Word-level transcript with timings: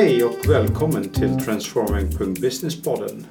Hej 0.00 0.24
och 0.24 0.48
välkommen 0.48 1.08
till 1.08 1.38
Transforming.Businesspodden 1.38 3.26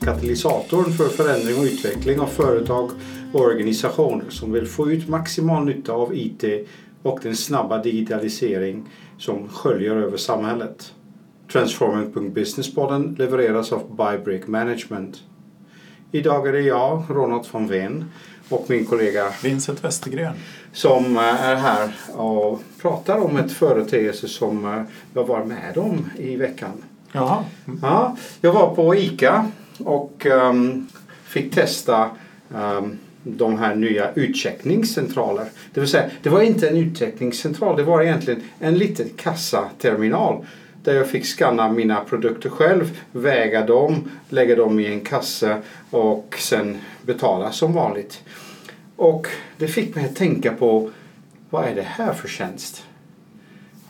Katalysatorn 0.00 0.92
för 0.92 1.08
förändring 1.08 1.58
och 1.58 1.64
utveckling 1.64 2.20
av 2.20 2.26
företag 2.26 2.90
och 3.32 3.40
organisationer 3.40 4.30
som 4.30 4.52
vill 4.52 4.66
få 4.66 4.90
ut 4.90 5.08
maximal 5.08 5.64
nytta 5.64 5.92
av 5.92 6.14
IT 6.14 6.44
och 7.02 7.18
den 7.22 7.36
snabba 7.36 7.82
digitalisering 7.82 8.88
som 9.18 9.48
sköljer 9.48 9.96
över 9.96 10.16
samhället. 10.16 10.94
Transforming.Businesspodden 11.52 13.16
levereras 13.18 13.72
av 13.72 13.96
Bybrick 13.96 14.46
Management. 14.46 15.22
Idag 16.12 16.48
är 16.48 16.52
det 16.52 16.60
jag, 16.60 17.04
Ronald 17.08 17.46
van 17.52 17.66
Ven, 17.66 18.04
och 18.48 18.64
min 18.68 18.84
kollega 18.84 19.32
Vincent 19.42 19.84
Westergren. 19.84 20.34
som 20.72 21.16
eh, 21.16 21.22
är 21.22 21.56
här 21.56 21.92
och 22.12 22.62
pratar 22.80 23.18
om 23.18 23.36
ett 23.36 23.52
företeelse 23.52 24.28
som 24.28 24.64
eh, 24.64 24.82
jag 25.14 25.24
var 25.24 25.44
med 25.44 25.78
om 25.78 26.10
i 26.18 26.36
veckan. 26.36 26.72
Jaha. 27.12 27.44
Ja, 27.82 28.16
jag 28.40 28.52
var 28.52 28.74
på 28.74 28.94
ICA 28.94 29.50
och 29.78 30.26
ehm, 30.26 30.86
fick 31.24 31.54
testa 31.54 32.10
ehm, 32.54 32.98
de 33.24 33.58
här 33.58 33.74
nya 33.74 34.12
utcheckningscentraler. 34.14 35.46
Det 35.74 35.80
vill 35.80 35.88
säga, 35.88 36.10
det 36.22 36.28
var 36.28 36.42
inte 36.42 36.68
en 36.68 36.76
utcheckningscentral, 36.76 37.76
det 37.76 37.82
var 37.82 38.02
egentligen 38.02 38.42
en 38.60 38.78
liten 38.78 39.08
kassaterminal 39.16 40.46
där 40.82 40.94
jag 40.94 41.06
fick 41.08 41.26
scanna 41.26 41.72
mina 41.72 42.00
produkter 42.00 42.48
själv, 42.50 42.98
väga 43.12 43.66
dem, 43.66 44.10
lägga 44.28 44.56
dem 44.56 44.80
i 44.80 44.86
en 44.86 45.00
kasse 45.00 45.56
och 45.90 46.34
sen 46.38 46.78
betala 47.02 47.52
som 47.52 47.72
vanligt. 47.72 48.22
Och 48.96 49.26
det 49.56 49.68
fick 49.68 49.94
mig 49.94 50.04
att 50.04 50.16
tänka 50.16 50.52
på 50.52 50.90
vad 51.50 51.64
är 51.64 51.74
det 51.74 51.82
här 51.82 52.12
för 52.12 52.28
tjänst? 52.28 52.84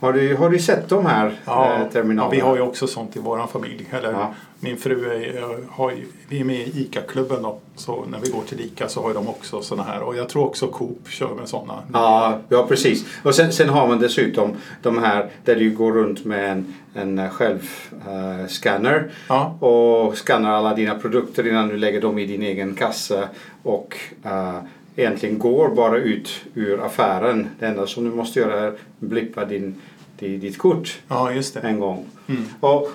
Har 0.00 0.12
du, 0.12 0.34
har 0.36 0.50
du 0.50 0.58
sett 0.58 0.88
de 0.88 1.06
här 1.06 1.26
eh, 1.26 1.32
Ja, 1.44 1.88
terminalerna? 1.92 2.30
vi 2.34 2.40
har 2.40 2.56
ju 2.56 2.62
också 2.62 2.86
sånt 2.86 3.16
i 3.16 3.18
vår 3.18 3.46
familj. 3.46 3.88
Eller, 3.90 4.12
Ja. 4.12 4.34
Min 4.64 4.76
fru 4.76 5.04
är, 5.10 5.56
har 5.70 5.90
ju, 5.90 6.04
vi 6.28 6.40
är 6.40 6.44
med 6.44 6.56
i 6.56 6.80
ICA-klubben 6.80 7.44
och 7.44 7.62
så 7.76 8.04
när 8.10 8.18
vi 8.20 8.30
går 8.30 8.42
till 8.42 8.60
ICA 8.60 8.88
så 8.88 9.02
har 9.02 9.14
de 9.14 9.28
också 9.28 9.62
såna 9.62 9.82
här. 9.82 10.02
Och 10.02 10.16
jag 10.16 10.28
tror 10.28 10.44
också 10.44 10.66
Coop 10.66 11.08
kör 11.08 11.34
med 11.34 11.48
såna. 11.48 11.82
Ja, 11.92 12.38
ja 12.48 12.66
precis. 12.68 13.04
Och 13.22 13.34
sen, 13.34 13.52
sen 13.52 13.68
har 13.68 13.88
man 13.88 13.98
dessutom 13.98 14.50
de 14.82 14.98
här 14.98 15.30
där 15.44 15.56
du 15.56 15.70
går 15.70 15.92
runt 15.92 16.24
med 16.24 16.50
en, 16.52 16.74
en 16.94 17.30
självscanner 17.30 19.10
Ja. 19.28 19.56
och 19.60 20.18
skannar 20.18 20.50
alla 20.52 20.74
dina 20.74 20.94
produkter 20.94 21.46
innan 21.46 21.68
du 21.68 21.76
lägger 21.76 22.00
dem 22.00 22.18
i 22.18 22.26
din 22.26 22.42
egen 22.42 22.74
kasse 22.74 23.28
och 23.62 23.96
eh, 24.24 24.58
egentligen 24.96 25.38
går 25.38 25.68
bara 25.68 25.96
ut 25.98 26.40
ur 26.54 26.84
affären. 26.84 27.48
Det 27.58 27.66
enda 27.66 27.86
som 27.86 28.04
du 28.04 28.10
måste 28.10 28.40
göra 28.40 28.60
är 28.60 28.72
blippa 28.98 29.44
din, 29.44 29.74
di- 30.18 30.36
ditt 30.36 30.58
kort 30.58 31.00
ja, 31.08 31.30
en 31.62 31.80
gång. 31.80 32.04
Mm. 32.28 32.42
Och 32.60 32.88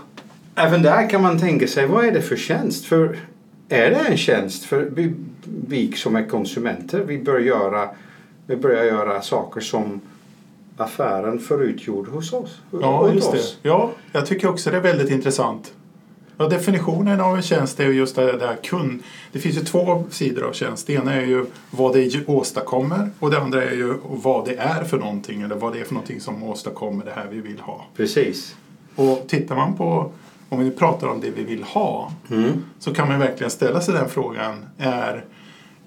även 0.57 0.81
där 0.81 1.09
kan 1.09 1.21
man 1.21 1.39
tänka 1.39 1.67
sig, 1.67 1.87
vad 1.87 2.05
är 2.05 2.11
det 2.11 2.21
för 2.21 2.35
tjänst? 2.35 2.85
För 2.85 3.17
är 3.69 3.89
det 3.89 3.95
en 3.95 4.17
tjänst 4.17 4.63
för 4.63 4.89
vi, 4.95 5.13
vi 5.67 5.91
som 5.91 6.15
är 6.15 6.25
konsumenter? 6.25 6.99
Vi 6.99 7.17
börjar 7.17 7.41
göra, 7.41 7.89
vi 8.47 8.55
börjar 8.55 8.83
göra 8.83 9.21
saker 9.21 9.61
som 9.61 10.01
affären 10.77 11.39
förut 11.39 11.87
gjorde 11.87 12.11
hos 12.11 12.33
oss. 12.33 12.61
Ja, 12.71 13.13
just 13.13 13.27
oss. 13.27 13.57
det. 13.61 13.69
Ja, 13.69 13.91
jag 14.11 14.25
tycker 14.25 14.49
också 14.49 14.71
det 14.71 14.77
är 14.77 14.81
väldigt 14.81 15.11
intressant. 15.11 15.73
Ja, 16.39 16.47
definitionen 16.47 17.21
av 17.21 17.35
en 17.35 17.41
tjänst 17.41 17.79
är 17.79 17.85
ju 17.85 17.93
just 17.93 18.15
det 18.15 18.37
där 18.37 18.55
kund... 18.63 19.03
Det 19.31 19.39
finns 19.39 19.57
ju 19.57 19.61
två 19.61 20.03
sidor 20.09 20.43
av 20.43 20.53
tjänst. 20.53 20.87
Det 20.87 20.93
ena 20.93 21.13
är 21.13 21.25
ju 21.25 21.45
vad 21.71 21.93
det 21.93 22.27
åstadkommer 22.27 23.09
och 23.19 23.31
det 23.31 23.39
andra 23.39 23.63
är 23.63 23.71
ju 23.71 23.93
vad 24.03 24.45
det 24.45 24.55
är 24.55 24.83
för 24.83 24.97
någonting 24.97 25.41
eller 25.41 25.55
vad 25.55 25.73
det 25.73 25.79
är 25.79 25.83
för 25.83 25.93
någonting 25.93 26.21
som 26.21 26.43
åstadkommer 26.43 27.05
det 27.05 27.11
här 27.15 27.27
vi 27.31 27.41
vill 27.41 27.59
ha. 27.59 27.85
Precis. 27.97 28.55
Och 28.95 29.25
tittar 29.27 29.55
man 29.55 29.77
på, 29.77 30.11
om 30.49 30.59
vi 30.59 30.71
pratar 30.71 31.07
om 31.07 31.21
det 31.21 31.29
vi 31.29 31.43
vill 31.43 31.63
ha, 31.63 32.11
Mm. 32.31 32.63
så 32.79 32.93
kan 32.93 33.07
man 33.07 33.19
verkligen 33.19 33.51
ställa 33.51 33.81
sig 33.81 33.93
den 33.93 34.09
frågan. 34.09 34.65
Är, 34.77 35.25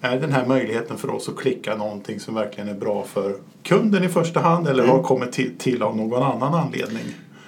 är 0.01 0.21
den 0.21 0.33
här 0.33 0.47
möjligheten 0.47 0.99
för 0.99 1.11
oss 1.11 1.29
att 1.29 1.37
klicka 1.37 1.77
någonting 1.77 2.21
som 2.21 2.35
verkligen 2.35 2.69
är 2.69 2.75
bra 2.75 3.05
för 3.05 3.37
kunden 3.63 4.05
i 4.05 4.09
första 4.09 4.41
hand 4.41 4.69
eller 4.69 4.83
Mm. 4.83 4.97
har 4.97 5.03
kommit 5.03 5.33
till, 5.33 5.59
till 5.59 5.83
av 5.83 5.97
någon 5.97 6.23
annan 6.23 6.55
anledning? 6.55 7.05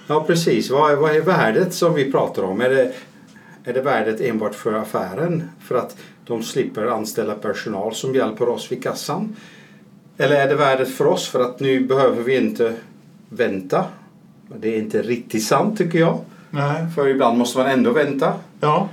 Ja, 0.07 0.23
precis. 0.27 0.69
Vad 0.71 0.91
är, 0.91 0.95
vad 0.95 1.15
är 1.15 1.21
värdet 1.21 1.73
som 1.73 1.93
vi 1.93 2.11
pratar 2.11 2.43
om? 2.43 2.61
Är 2.61 2.69
det, 2.69 2.93
är 3.63 3.73
det 3.73 3.81
värdet 3.81 4.21
enbart 4.21 4.55
för 4.55 4.73
affären? 4.73 5.49
För 5.61 5.75
att 5.75 5.97
de 6.25 6.43
slipper 6.43 6.85
anställa 6.85 7.35
personal 7.35 7.95
som 7.95 8.15
hjälper 8.15 8.49
oss 8.49 8.71
vid 8.71 8.83
kassan? 8.83 9.35
Eller 10.17 10.35
är 10.35 10.47
det 10.47 10.55
värdet 10.55 10.89
för 10.89 11.05
oss 11.07 11.27
för 11.27 11.39
att 11.39 11.59
nu 11.59 11.79
behöver 11.85 12.23
vi 12.23 12.37
inte 12.37 12.75
vänta? 13.29 13.85
Det 14.59 14.75
är 14.75 14.79
inte 14.79 15.01
riktigt 15.01 15.43
sant 15.43 15.77
tycker 15.77 15.99
jag. 15.99 16.19
Nej. 16.55 16.85
För 16.95 17.07
ibland 17.07 17.37
måste 17.37 17.57
man 17.59 17.67
ändå 17.67 17.91
vänta. 17.91 18.33
Ja, 18.61 18.89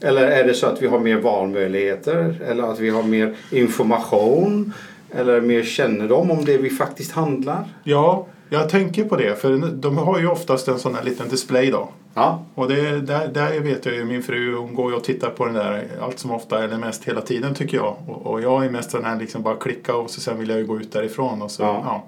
Eller 0.00 0.22
är 0.26 0.44
det 0.44 0.54
så 0.54 0.66
att 0.66 0.82
vi 0.82 0.86
har 0.86 0.98
mer 0.98 1.16
valmöjligheter? 1.16 2.36
Eller 2.48 2.62
att 2.62 2.78
vi 2.80 2.90
har 2.90 3.02
mer 3.02 3.34
information? 3.50 4.72
Eller 5.10 5.40
mer 5.40 5.62
kännedom 5.62 6.30
om 6.30 6.44
det 6.44 6.58
vi 6.58 6.70
faktiskt 6.70 7.12
handlar? 7.12 7.64
ja, 7.84 8.26
jag 8.48 8.68
tänker 8.68 9.04
på 9.04 9.16
det. 9.16 9.40
För 9.40 9.58
de 9.72 9.98
har 9.98 10.18
ju 10.18 10.26
oftast 10.28 10.68
en 10.68 10.78
sån 10.78 10.94
här 10.94 11.02
liten 11.04 11.28
display 11.28 11.70
då. 11.70 11.88
Ja, 12.14 12.42
Och 12.54 12.68
det, 12.68 13.00
där, 13.00 13.28
där 13.28 13.60
vet 13.60 13.86
jag 13.86 13.94
ju 13.94 14.04
min 14.04 14.22
fru, 14.22 14.56
hon 14.56 14.74
går 14.74 14.90
ju 14.90 14.96
och 14.96 15.04
tittar 15.04 15.30
på 15.30 15.44
den 15.44 15.54
där 15.54 15.84
allt 16.02 16.18
som 16.18 16.30
ofta 16.30 16.64
eller 16.64 16.76
mest 16.78 17.04
hela 17.04 17.20
tiden 17.20 17.54
tycker 17.54 17.76
jag. 17.76 17.96
Och, 18.06 18.26
och 18.26 18.42
jag 18.42 18.64
är 18.64 18.70
mest 18.70 18.92
den 18.92 19.04
här 19.04 19.18
liksom 19.18 19.42
bara 19.42 19.56
klicka 19.56 19.96
och 19.96 20.10
så 20.10 20.20
sen 20.20 20.38
vill 20.38 20.48
jag 20.48 20.58
ju 20.58 20.66
gå 20.66 20.80
ut 20.80 20.92
därifrån. 20.92 21.42
Och 21.42 21.50
så, 21.50 21.62
Ja. 21.62 21.82
ja. 21.84 22.04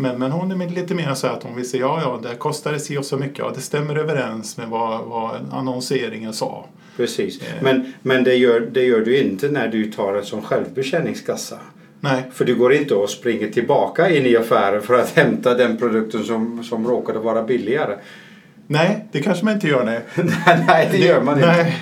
Men, 0.00 0.18
men 0.18 0.32
hon 0.32 0.60
är 0.60 0.68
lite 0.68 0.94
mer 0.94 1.14
så 1.14 1.26
att 1.26 1.42
hon 1.42 1.56
vill 1.56 1.70
säga 1.70 1.80
ja, 1.82 2.00
ja, 2.02 2.28
det 2.30 2.36
kostar 2.36 2.72
det 2.72 2.78
si 2.80 2.98
och 2.98 3.04
så 3.04 3.16
mycket. 3.16 3.38
Ja, 3.38 3.52
det 3.54 3.60
stämmer 3.60 3.96
överens 3.96 4.56
med 4.56 4.68
vad, 4.68 5.04
vad 5.04 5.36
annonseringen 5.52 6.32
sa. 6.32 6.66
precis. 6.96 7.42
Eh. 7.42 7.46
Men, 7.62 7.92
men 8.02 8.24
det, 8.24 8.34
gör, 8.34 8.60
det 8.60 8.82
gör 8.84 9.00
du 9.00 9.18
inte 9.18 9.48
när 9.48 9.68
du 9.68 9.92
tar 9.92 10.14
en 10.14 10.24
sån 10.24 10.42
självbetjäningskassa. 10.42 11.58
Nej, 12.00 12.22
För 12.32 12.44
du 12.44 12.54
går 12.54 12.72
inte 12.72 12.94
och 12.94 13.10
springer 13.10 13.50
tillbaka 13.50 14.10
in 14.10 14.26
i 14.26 14.36
affären 14.36 14.82
för 14.82 14.94
att 14.94 15.10
hämta 15.16 15.54
den 15.54 15.76
produkten 15.76 16.24
som, 16.24 16.64
som 16.64 16.86
råkade 16.86 17.18
vara 17.18 17.42
billigare. 17.42 17.96
nej, 18.66 19.08
det 19.12 19.22
kanske 19.22 19.44
man 19.44 19.54
inte 19.54 19.68
gör. 19.68 19.84
Nej, 19.84 20.00
Nej, 20.66 20.88
det 20.92 20.98
gör 20.98 21.22
man 21.22 21.34
inte. 21.34 21.46
Nej. 21.46 21.76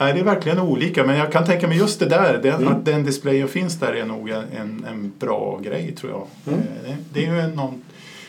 Nej, 0.00 0.12
det 0.14 0.20
är 0.20 0.24
verkligen 0.24 0.58
olika. 0.60 1.06
Men 1.06 1.16
jag 1.16 1.32
kan 1.32 1.44
tänka 1.44 1.68
mig 1.68 1.78
just 1.78 2.00
det 2.00 2.06
där. 2.06 2.40
Den, 2.42 2.54
Mm. 2.54 2.68
Att 2.68 2.84
den 2.84 3.04
displayen 3.04 3.48
finns 3.48 3.78
där 3.78 3.92
är 3.92 4.04
nog 4.06 4.28
en, 4.30 4.84
en 4.88 5.12
bra 5.18 5.60
grej 5.62 5.92
tror 5.92 6.12
jag. 6.12 6.26
Mm. 6.54 6.60
Eh, 6.60 6.90
Det, 6.90 6.96
det 7.20 7.26
är 7.26 7.48
ju 7.48 7.54
någon, 7.56 7.82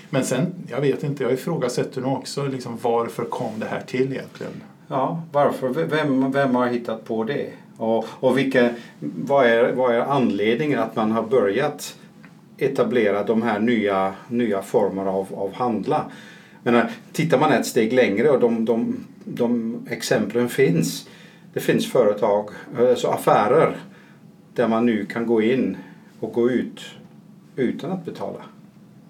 men 0.10 0.26
sen, 0.26 0.54
jag 0.68 0.82
vet 0.82 1.04
inte, 1.04 1.24
jag 1.24 1.34
ifrågasätter 1.34 2.02
nog 2.02 2.14
också 2.18 2.44
liksom, 2.48 2.78
varför 2.82 3.24
kom 3.24 3.60
det 3.60 3.66
här 3.66 3.82
till 3.88 4.12
egentligen? 4.14 4.52
Ja, 4.88 5.24
varför? 5.32 5.70
Vem, 5.70 6.32
vem 6.32 6.56
har 6.56 6.68
hittat 6.68 7.06
på 7.06 7.24
det? 7.24 7.48
Och, 7.78 8.06
och 8.10 8.38
vilka, 8.38 8.70
vad, 9.00 9.46
är, 9.46 9.72
vad 9.72 9.96
är 9.96 10.00
anledningen 10.00 10.80
att 10.80 10.96
man 10.96 11.12
har 11.12 11.24
börjat 11.24 11.96
etablera 12.58 13.24
de 13.24 13.42
här 13.42 13.60
nya, 13.60 14.14
nya 14.28 14.62
former 14.62 15.06
av, 15.06 15.28
av 15.36 15.54
handla? 15.54 16.06
Men 16.64 16.86
tittar 17.14 17.40
man 17.40 17.52
ett 17.52 17.66
steg 17.66 17.94
längre 17.94 18.30
och 18.30 18.40
de, 18.40 18.66
de, 18.66 18.96
de 19.24 19.78
exemplen 19.90 20.50
finns. 20.50 21.08
Det 21.54 21.60
finns 21.60 21.92
företag, 21.92 22.50
alltså 22.80 23.08
affärer 23.08 23.76
där 24.56 24.68
man 24.68 24.86
nu 24.86 25.06
kan 25.06 25.26
gå 25.26 25.42
in 25.42 25.78
och 26.20 26.34
gå 26.34 26.50
ut 26.50 26.82
utan 27.56 27.92
att 27.92 28.06
betala. 28.06 28.40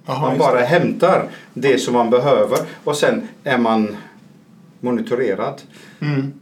Jaha, 0.05 0.29
Man 0.29 0.37
bara 0.37 0.59
det. 0.59 0.65
hämtar 0.65 1.23
det 1.53 1.77
som 1.77 1.93
man 1.93 2.09
behöver 2.09 2.57
och 2.83 2.95
sen 2.95 3.27
är 3.43 3.57
man 3.57 3.97
monitorerad. 4.79 5.61
Mm. 6.01 6.33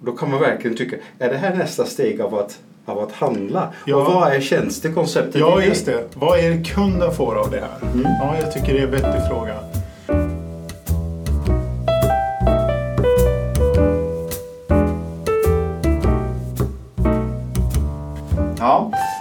Då 0.00 0.12
kan 0.12 0.30
man 0.30 0.40
verkligen 0.40 0.76
tycka, 0.76 0.96
är 1.18 1.30
det 1.30 1.36
här 1.36 1.54
nästa 1.54 1.84
steg 1.84 2.20
av 2.20 2.34
att, 2.34 2.58
av 2.84 2.98
att 2.98 3.12
handla? 3.12 3.72
Ja. 3.86 3.96
Och 3.96 4.04
vad 4.14 4.32
är 4.32 4.40
tjänstekonceptet 4.40 5.40
Ja, 5.40 5.62
just 5.62 5.86
det. 5.86 6.04
Vad 6.14 6.38
är 6.38 6.50
det 6.50 6.64
kunden 6.64 7.12
får 7.14 7.34
av 7.34 7.50
det 7.50 7.60
här? 7.60 7.88
Mm. 7.92 8.06
Ja, 8.20 8.36
jag 8.40 8.52
tycker 8.52 8.72
det 8.74 8.78
är 8.78 8.84
en 8.84 8.90
vettig 8.90 9.28
fråga. 9.30 9.54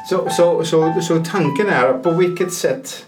Så, 0.09 0.29
så, 0.29 0.63
så, 0.63 1.01
så 1.01 1.23
tanken 1.23 1.67
är 1.69 1.93
på 1.93 2.11
vilket 2.11 2.53
sätt 2.53 3.05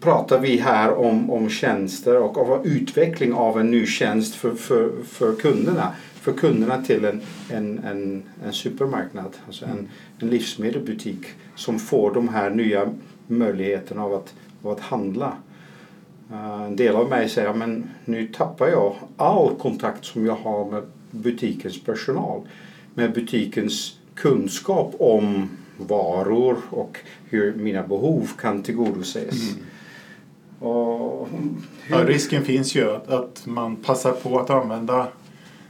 pratar 0.00 0.38
vi 0.38 0.56
här 0.56 0.98
om, 0.98 1.30
om 1.30 1.48
tjänster 1.48 2.18
och 2.18 2.38
om 2.38 2.60
utveckling 2.64 3.32
av 3.32 3.60
en 3.60 3.70
ny 3.70 3.86
tjänst 3.86 4.34
för, 4.34 4.54
för, 4.54 4.90
för 5.04 5.34
kunderna. 5.34 5.92
För 6.14 6.32
kunderna 6.32 6.82
till 6.82 7.04
en, 7.04 7.20
en, 7.50 7.78
en, 7.78 8.22
en 8.44 8.52
supermarknad, 8.52 9.36
alltså 9.46 9.64
en, 9.64 9.88
en 10.18 10.30
livsmedelsbutik 10.30 11.26
som 11.56 11.78
får 11.78 12.14
de 12.14 12.28
här 12.28 12.50
nya 12.50 12.94
möjligheterna 13.26 14.04
av 14.04 14.14
att, 14.14 14.34
av 14.62 14.70
att 14.70 14.80
handla. 14.80 15.32
Eh, 16.32 16.62
en 16.62 16.76
del 16.76 16.96
av 16.96 17.08
mig 17.08 17.28
säger 17.28 17.54
men 17.54 17.90
nu 18.04 18.26
tappar 18.26 18.68
jag 18.68 18.94
all 19.16 19.54
kontakt 19.54 20.04
som 20.04 20.26
jag 20.26 20.36
har 20.36 20.70
med 20.70 20.82
butikens 21.10 21.84
personal. 21.84 22.40
Med 22.94 23.12
butikens 23.12 23.98
kunskap 24.14 24.94
om 24.98 25.48
varor 25.78 26.56
och 26.70 26.98
hur 27.28 27.54
mina 27.54 27.82
behov 27.82 28.30
kan 28.38 28.62
tillgodoses. 28.62 29.34
Och 30.58 31.28
hur, 31.82 31.96
Ja, 31.96 32.04
risken 32.06 32.44
finns 32.44 32.74
ju 32.74 32.90
att, 32.90 33.08
att 33.10 33.46
man 33.46 33.76
passar 33.76 34.12
på 34.12 34.38
att 34.38 34.50
använda 34.50 35.08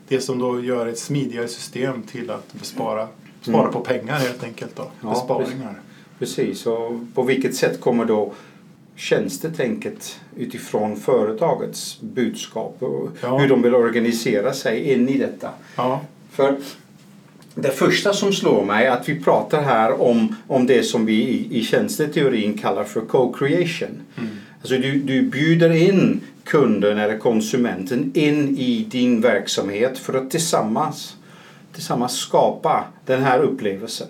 det 0.08 0.20
som 0.20 0.38
då 0.38 0.60
gör 0.60 0.86
ett 0.86 0.98
smidigare 0.98 1.48
system 1.48 2.02
till 2.02 2.30
att 2.30 2.52
bespara, 2.52 3.08
spara 3.42 3.60
Mm. 3.60 3.72
på 3.72 3.80
pengar 3.80 4.14
helt 4.18 4.44
enkelt. 4.44 4.76
Då. 4.76 4.90
Ja, 5.02 5.10
Besparingar. 5.10 5.80
Precis, 6.18 6.66
och 6.66 6.92
på 7.14 7.22
vilket 7.22 7.54
sätt 7.54 7.80
kommer 7.80 8.04
då 8.04 8.32
tjänstetänket 8.96 10.20
utifrån 10.36 10.96
företagets 10.96 12.00
budskap 12.00 12.76
och 12.82 13.08
Ja. 13.22 13.38
hur 13.38 13.48
de 13.48 13.62
vill 13.62 13.74
organisera 13.74 14.52
sig 14.52 14.92
in 14.92 15.08
i 15.08 15.18
detta? 15.18 15.50
Ja, 15.76 16.00
För 16.30 16.56
det 17.54 17.70
första 17.70 18.12
som 18.12 18.32
slår 18.32 18.64
mig 18.64 18.86
är 18.86 18.90
att 18.90 19.08
vi 19.08 19.20
pratar 19.20 19.62
här 19.62 20.00
om, 20.02 20.36
om 20.46 20.66
det 20.66 20.82
som 20.82 21.06
vi 21.06 21.14
i, 21.14 21.58
i 21.58 21.64
tjänsteteorin 21.64 22.58
kallar 22.58 22.84
för 22.84 23.00
co-creation. 23.00 24.00
Alltså 24.60 24.74
du, 24.78 24.92
du 24.98 25.22
bjuder 25.22 25.70
in 25.70 26.20
kunden 26.44 26.98
eller 26.98 27.18
konsumenten 27.18 28.10
in 28.14 28.56
i 28.58 28.86
din 28.90 29.20
verksamhet 29.20 29.98
för 29.98 30.14
att 30.14 30.30
tillsammans, 30.30 31.16
tillsammans 31.74 32.16
skapa 32.16 32.84
den 33.06 33.22
här 33.22 33.38
upplevelsen. 33.40 34.08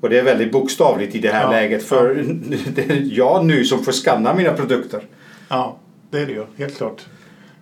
Och 0.00 0.10
det 0.10 0.18
är 0.18 0.22
väldigt 0.22 0.52
bokstavligt 0.52 1.14
i 1.14 1.18
det 1.18 1.32
här 1.32 1.42
Ja, 1.42 1.50
läget 1.50 1.82
för 1.82 2.14
det 2.74 2.82
är 2.90 3.08
jag 3.12 3.44
nu 3.46 3.64
som 3.64 3.84
får 3.84 3.92
skanna 3.92 4.34
mina 4.34 4.52
produkter. 4.52 5.02
ja, 5.48 5.76
det 6.10 6.18
är 6.18 6.26
det 6.26 6.32
ju. 6.32 6.44
Helt 6.58 6.76
klart. 6.76 7.02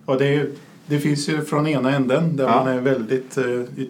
Och 0.05 0.17
det, 0.19 0.25
är, 0.25 0.31
ju- 0.31 0.51
det 0.87 0.99
finns 0.99 1.29
ju 1.29 1.41
från 1.41 1.67
ena 1.67 1.95
änden 1.95 2.35
där 2.35 2.43
Ja. 2.43 2.55
man 2.55 2.67
är 2.67 2.81
väldigt 2.81 3.37
eh, 3.37 3.43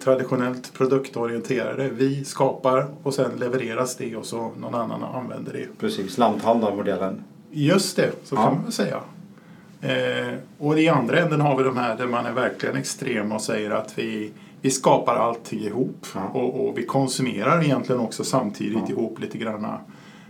traditionellt 0.04 0.72
produktorienterade. 0.72 1.88
Vi 1.88 2.24
skapar 2.24 2.86
och 3.02 3.14
sen 3.14 3.30
levereras 3.38 3.96
det 3.96 4.16
och 4.16 4.26
så 4.26 4.50
någon 4.60 4.74
annan 4.74 5.04
använder 5.04 5.52
det. 5.52 5.66
Precis, 5.80 6.18
lanthandlarmodellen. 6.18 7.24
Just 7.50 7.96
det, 7.96 8.10
så 8.24 8.34
Ja. 8.34 8.42
kan 8.44 8.62
man 8.62 8.72
säga. 8.72 9.00
Eh, 9.80 10.34
och 10.58 10.78
i 10.78 10.88
andra 10.88 11.18
änden 11.18 11.40
har 11.40 11.56
vi 11.56 11.64
de 11.64 11.76
här 11.76 11.96
där 11.96 12.06
man 12.06 12.26
är 12.26 12.32
verkligen 12.32 12.76
extrem 12.76 13.32
och 13.32 13.40
säger 13.40 13.70
att 13.70 13.98
vi, 13.98 14.30
vi 14.60 14.70
skapar 14.70 15.14
allting 15.16 15.60
ihop. 15.60 16.06
Ja. 16.14 16.20
Och, 16.40 16.68
och 16.68 16.78
vi 16.78 16.86
konsumerar 16.86 17.64
egentligen 17.64 18.00
också 18.00 18.24
samtidigt 18.24 18.78
Ja. 18.86 18.90
ihop 18.90 19.20
lite 19.20 19.38
granna. 19.38 19.80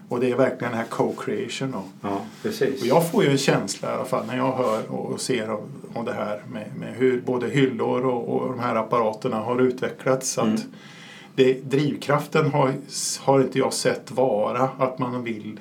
Och 0.08 0.20
det 0.20 0.30
är 0.30 0.36
verkligen 0.36 0.72
den 0.72 0.80
här 0.80 0.86
co-creation. 0.90 1.72
Då. 1.72 1.82
Ja, 2.00 2.20
precis. 2.42 2.80
Och 2.80 2.86
jag 2.86 3.10
får 3.10 3.24
ju 3.24 3.30
en 3.30 3.38
känsla 3.38 3.90
i 3.90 3.94
alla 3.94 4.04
fall 4.04 4.26
när 4.26 4.36
jag 4.36 4.52
hör 4.52 4.92
och 4.92 5.20
ser 5.20 5.50
om, 5.50 5.68
om 5.94 6.04
det 6.04 6.12
här 6.12 6.42
med, 6.52 6.66
med 6.78 6.94
hur 6.94 7.20
både 7.20 7.48
hyllor 7.48 8.04
och, 8.04 8.28
och 8.28 8.48
de 8.48 8.58
här 8.58 8.74
apparaterna 8.74 9.36
har 9.36 9.60
utvecklats. 9.60 10.38
Mm. 10.38 10.54
Att 10.54 10.64
det, 11.34 11.52
drivkraften 11.52 12.50
har, 12.50 12.72
har 13.20 13.40
inte 13.40 13.58
jag 13.58 13.72
sett 13.72 14.10
vara 14.10 14.68
att 14.78 14.98
man 14.98 15.24
vill 15.24 15.60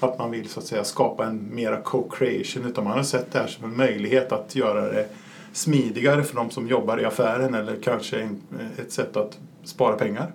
att 0.00 0.18
man 0.18 0.30
vill 0.30 0.48
så 0.48 0.60
att 0.60 0.66
säga 0.66 0.84
skapa 0.84 1.26
en 1.26 1.54
mera 1.54 1.80
co-creation 1.80 2.66
utan 2.66 2.84
man 2.84 2.96
har 2.96 3.02
sett 3.02 3.32
det 3.32 3.38
här 3.38 3.46
som 3.46 3.64
en 3.64 3.76
möjlighet 3.76 4.32
att 4.32 4.56
göra 4.56 4.92
det 4.92 5.08
smidigare 5.52 6.22
för 6.22 6.36
de 6.36 6.50
som 6.50 6.68
jobbar 6.68 7.00
i 7.00 7.04
affären 7.04 7.54
eller 7.54 7.76
kanske 7.82 8.28
ett 8.78 8.92
sätt 8.92 9.16
att 9.16 9.38
spara 9.64 9.96
pengar. 9.96 10.32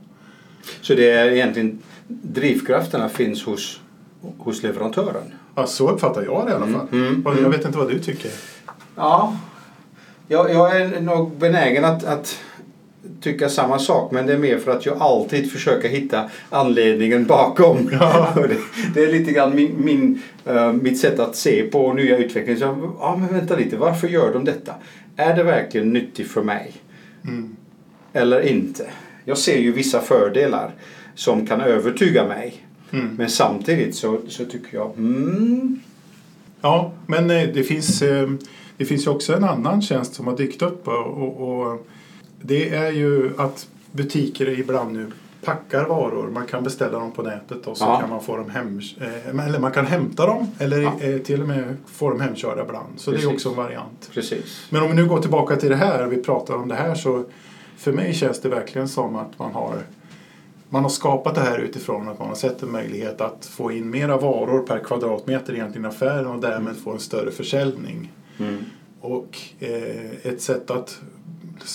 Så 0.82 0.96
det 0.96 1.10
är 1.10 1.32
egentligen 1.32 1.80
drivkrafterna 2.08 3.10
finns 3.10 3.44
hos, 3.44 3.80
hos 4.38 4.64
leverantören? 4.64 5.34
Ja, 5.56 5.68
så 5.68 5.90
uppfattar 5.90 6.24
jag 6.24 6.46
det 6.46 6.52
i 6.52 6.56
alla 6.56 6.68
fall. 6.68 6.88
mm, 6.92 7.26
och 7.26 7.32
jag 7.32 7.40
mm. 7.40 7.52
vet 7.52 7.66
inte 7.66 7.78
vad 7.78 7.90
du 7.90 8.00
tycker. 8.00 8.32
Ja, 8.96 9.38
jag, 10.28 10.52
jag 10.52 10.82
är 10.82 11.02
nog 11.02 11.38
benägen 11.38 11.86
att, 11.86 12.04
att 12.04 12.40
tycka 13.22 13.50
samma 13.50 13.80
sak 13.80 14.12
men 14.12 14.26
det 14.26 14.34
är 14.34 14.38
mer 14.38 14.58
för 14.58 14.72
att 14.72 14.86
jag 14.86 14.98
alltid 15.02 15.52
försöker 15.52 15.90
hitta 15.90 16.30
anledningen 16.50 17.26
bakom. 17.26 17.90
Ja. 17.92 18.34
Det, 18.36 18.58
det 18.94 19.04
är 19.04 19.12
lite 19.12 19.32
grann 19.32 19.56
min, 19.56 19.76
min, 19.86 20.22
eh, 20.46 20.74
mitt 20.74 21.00
sätt 21.00 21.20
att 21.20 21.36
se 21.36 21.64
på 21.64 21.94
nya 21.94 22.18
utveckling. 22.18 22.58
Så, 22.58 22.94
ja, 23.00 23.16
men 23.20 23.40
vänta 23.40 23.56
lite, 23.56 23.78
varför 23.78 24.08
gör 24.08 24.34
de 24.34 24.46
detta? 24.46 24.74
Är 25.16 25.36
det 25.36 25.44
verkligen 25.44 25.94
nyttigt 25.94 26.32
för 26.32 26.44
mig? 26.44 26.74
Mm. 27.24 27.56
Eller 28.14 28.42
inte? 28.42 28.86
Jag 29.25 29.38
ser 29.38 29.57
ju 29.57 29.72
vissa 29.72 30.00
fördelar 30.01 30.72
som 31.16 31.48
kan 31.48 31.62
övertyga 31.62 32.27
mig. 32.27 32.66
Mm. 32.92 33.16
Men 33.18 33.30
samtidigt 33.30 33.95
så, 33.95 34.19
så 34.27 34.45
tycker 34.45 34.77
jag, 34.77 34.92
mm, 34.98 35.80
Ja, 36.62 36.92
men 37.07 37.30
eh, 37.30 37.50
det 37.54 37.63
finns, 37.63 38.01
eh, 38.01 38.30
det 38.77 38.86
finns 38.86 39.06
ju 39.07 39.12
också 39.12 39.33
en 39.33 39.44
annan 39.44 39.81
tjänst 39.81 40.13
som 40.16 40.27
har 40.27 40.38
dykt 40.38 40.62
upp 40.62 40.88
och, 40.88 41.50
och, 41.62 41.88
det 42.42 42.69
är 42.75 42.92
ju 42.92 43.31
att 43.38 43.68
butiker 43.92 44.60
ibland 44.60 44.94
nu 44.94 45.12
packar 45.44 45.86
varor. 45.86 46.30
Man 46.33 46.45
kan 46.45 46.63
beställa 46.63 47.00
dem 47.00 47.12
på 47.12 47.21
nätet 47.21 47.68
och 47.68 47.78
så 47.78 47.83
Ja. 47.86 48.00
kan 48.00 48.10
man 48.10 48.24
få 48.24 48.38
dem 48.38 48.50
hem, 48.50 48.80
eh, 49.01 49.45
eller 49.48 49.60
man 49.60 49.71
kan 49.71 49.86
hämta 49.86 50.25
dem 50.25 50.48
eller 50.60 50.80
Ja. 50.81 50.94
till 51.25 51.42
och 51.42 51.48
med 51.48 51.78
få 51.86 52.10
dem 52.10 52.21
hemkörda 52.21 52.62
ibland. 52.63 52.88
Så 52.98 53.12
det 53.12 53.18
är 53.18 53.19
Precis. 53.19 53.33
också 53.36 53.50
en 53.50 53.56
variant. 53.56 54.10
precis. 54.13 54.68
Men 54.69 54.81
om 54.83 54.89
vi 54.89 54.95
nu 54.95 55.06
går 55.06 55.21
tillbaka 55.21 55.56
till 55.56 55.69
det 55.69 55.75
här 55.75 56.06
vi 56.07 56.18
pratar 56.18 56.54
om 56.56 56.68
det 56.68 56.75
här 56.75 56.95
så 56.95 57.25
för 57.77 57.92
mig 57.92 58.13
känns 58.13 58.42
det 58.42 58.50
verkligen 58.50 58.88
som 58.88 59.16
att 59.16 59.39
man 59.39 59.54
har 59.54 59.75
man 60.69 60.83
har 60.83 60.89
skapat 60.89 61.36
det 61.36 61.42
här 61.42 61.60
utifrån 61.60 62.10
att 62.10 62.19
man 62.19 62.27
har 62.27 62.36
sett 62.36 62.63
en 62.63 62.72
möjlighet 62.72 63.22
att 63.22 63.45
få 63.45 63.72
in 63.72 63.89
mera 63.89 64.18
varor 64.18 64.60
per 64.60 64.80
kvadratmeter 64.80 65.54
egentligen 65.54 65.86
i 65.86 65.88
affären 65.88 66.27
och 66.27 66.42
därmed 66.42 66.75
få 66.77 66.92
en 66.92 67.00
större 67.00 67.31
försäljning. 67.31 68.12
Mm. 68.39 68.66
Och 69.01 69.38
eh, 69.60 70.25
ett 70.25 70.42
sätt 70.42 70.72
att 70.72 71.00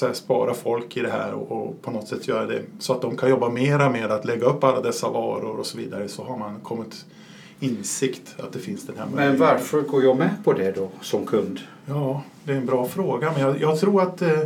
här, 0.03 0.13
spara 0.13 0.55
folk 0.55 0.97
i 0.97 1.01
det 1.01 1.11
här 1.11 1.33
och, 1.33 1.53
och 1.53 1.83
på 1.83 1.91
något 1.91 2.09
sätt 2.09 2.29
göra 2.29 2.47
det 2.47 2.63
så 2.79 2.93
att 2.93 3.03
de 3.03 3.17
kan 3.17 3.31
jobba 3.31 3.49
mera 3.49 3.91
med 3.91 4.11
att 4.11 4.25
lägga 4.25 4.47
upp 4.47 4.65
alla 4.65 4.81
dessa 4.81 5.11
varor 5.11 5.59
och 5.59 5.67
så 5.67 5.79
vidare 5.79 6.09
så 6.09 6.25
har 6.25 6.37
man 6.37 6.61
kommit 6.61 7.05
insikt 7.61 8.35
att 8.39 8.53
det 8.53 8.59
finns 8.59 8.87
den 8.87 8.97
här 8.99 9.07
Men 9.07 9.15
möjligheten. 9.15 9.47
varför 9.47 9.81
går 9.81 10.03
jag 10.03 10.17
med 10.17 10.31
på 10.45 10.53
det 10.53 10.73
då 10.73 10.89
som 11.01 11.27
kund? 11.27 11.61
Ja, 11.87 12.23
det 12.45 12.53
är 12.53 12.57
en 12.57 12.67
bra 12.67 12.89
fråga. 12.89 13.33
Men 13.33 13.41
jag, 13.41 13.61
jag 13.61 13.81
tror 13.81 14.03
att 14.03 14.23
eh, 14.23 14.39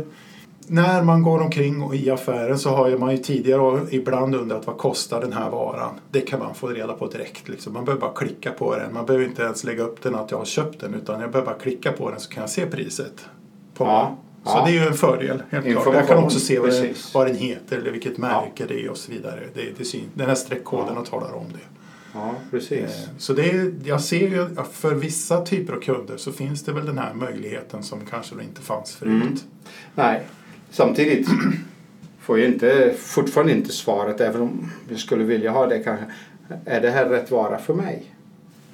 när 0.67 1.03
man 1.03 1.23
går 1.23 1.41
omkring 1.41 1.81
och 1.81 1.95
i 1.95 2.09
affären 2.09 2.59
så 2.59 2.69
har 2.69 2.97
man 2.97 3.11
ju 3.11 3.17
tidigare 3.17 3.61
och 3.61 3.93
ibland 3.93 4.35
undrat 4.35 4.67
vad 4.67 4.77
kostar 4.77 5.21
den 5.21 5.33
här 5.33 5.49
varan. 5.49 5.93
Det 6.11 6.21
kan 6.21 6.39
man 6.39 6.55
få 6.55 6.67
reda 6.67 6.93
på 6.93 7.07
direkt. 7.07 7.47
Liksom. 7.49 7.73
Man 7.73 7.85
behöver 7.85 8.01
bara 8.01 8.13
klicka 8.13 8.51
på 8.51 8.75
den. 8.77 8.93
Man 8.93 9.05
behöver 9.05 9.25
inte 9.25 9.41
ens 9.43 9.63
lägga 9.63 9.83
upp 9.83 10.01
den 10.03 10.15
att 10.15 10.31
jag 10.31 10.37
har 10.37 10.45
köpt 10.45 10.79
den 10.79 10.93
utan 10.93 11.21
jag 11.21 11.31
behöver 11.31 11.51
bara 11.51 11.59
klicka 11.59 11.91
på 11.91 12.09
den 12.09 12.19
så 12.19 12.29
kan 12.29 12.41
jag 12.41 12.49
se 12.49 12.65
priset. 12.65 13.25
På 13.73 13.83
Ja, 13.85 14.17
Så 14.43 14.51
ja. 14.57 14.65
det 14.65 14.71
är 14.71 14.81
ju 14.81 14.87
en 14.87 14.93
fördel. 14.93 15.43
Helt 15.49 15.65
klart. 15.83 15.95
Jag 15.95 16.07
kan 16.07 16.23
också 16.23 16.39
se 16.39 16.59
vad, 16.59 16.69
precis. 16.69 17.13
vad 17.13 17.27
den 17.27 17.35
heter 17.35 17.77
eller 17.77 17.91
vilket 17.91 18.17
märke 18.17 18.65
det 18.67 18.85
är 18.85 18.89
och 18.89 18.97
så 18.97 19.11
vidare. 19.11 19.39
Det, 19.53 19.77
det 19.77 19.85
syn, 19.85 20.09
den 20.13 20.27
här 20.27 20.35
streckkoden 20.35 20.93
Ja. 20.95 21.05
talar 21.05 21.33
om 21.33 21.45
det. 21.53 21.59
Ja, 22.13 22.33
precis. 22.51 22.79
Eh, 22.79 23.09
Så 23.17 23.33
det 23.33 23.49
är, 23.51 23.73
jag 23.83 24.01
ser 24.01 24.27
ju 24.29 24.59
att 24.59 24.67
för 24.71 24.93
vissa 24.95 25.45
typer 25.45 25.73
av 25.73 25.79
kunder 25.79 26.17
så 26.17 26.31
finns 26.31 26.63
det 26.63 26.71
väl 26.71 26.85
den 26.85 26.97
här 26.97 27.13
möjligheten 27.13 27.83
som 27.83 27.99
kanske 28.09 28.35
inte 28.43 28.61
fanns 28.61 28.95
förut. 28.95 29.11
Mm. 29.11 29.37
Nej, 29.95 30.23
samtidigt 30.75 31.27
får 32.21 32.39
jag 32.39 32.47
inte, 32.47 32.93
fortfarande 32.97 33.53
inte 33.53 33.71
svaret, 33.71 34.21
även 34.21 34.41
om 34.41 34.71
jag 34.89 34.99
skulle 34.99 35.23
vilja 35.23 35.51
ha 35.51 35.67
det 35.67 35.79
kanske. 35.79 36.05
Är 36.65 36.81
det 36.81 36.89
här 36.89 37.05
rätt 37.05 37.31
vara 37.31 37.57
för 37.57 37.73
mig? 37.73 38.03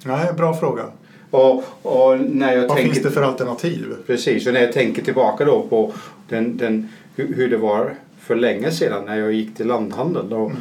Nej, 0.05 0.33
bra 0.37 0.53
fråga. 0.53 0.83
Och, 1.31 1.63
och 1.81 2.19
när 2.19 2.53
jag 2.53 2.67
Vad 2.67 2.77
tänker... 2.77 2.93
finns 2.93 3.03
det 3.03 3.11
för 3.11 3.21
alternativ? 3.21 3.95
Precis, 4.07 4.47
och 4.47 4.53
när 4.53 4.61
jag 4.61 4.73
tänker 4.73 5.01
tillbaka 5.01 5.45
då 5.45 5.61
på 5.61 5.93
den, 6.29 6.57
den, 6.57 6.89
hur, 7.15 7.33
hur 7.33 7.49
det 7.49 7.57
var 7.57 7.93
för 8.19 8.35
länge 8.35 8.71
sedan 8.71 9.05
när 9.05 9.15
jag 9.15 9.33
gick 9.33 9.55
till 9.55 9.67
landhandeln 9.67 10.33
och 10.33 10.51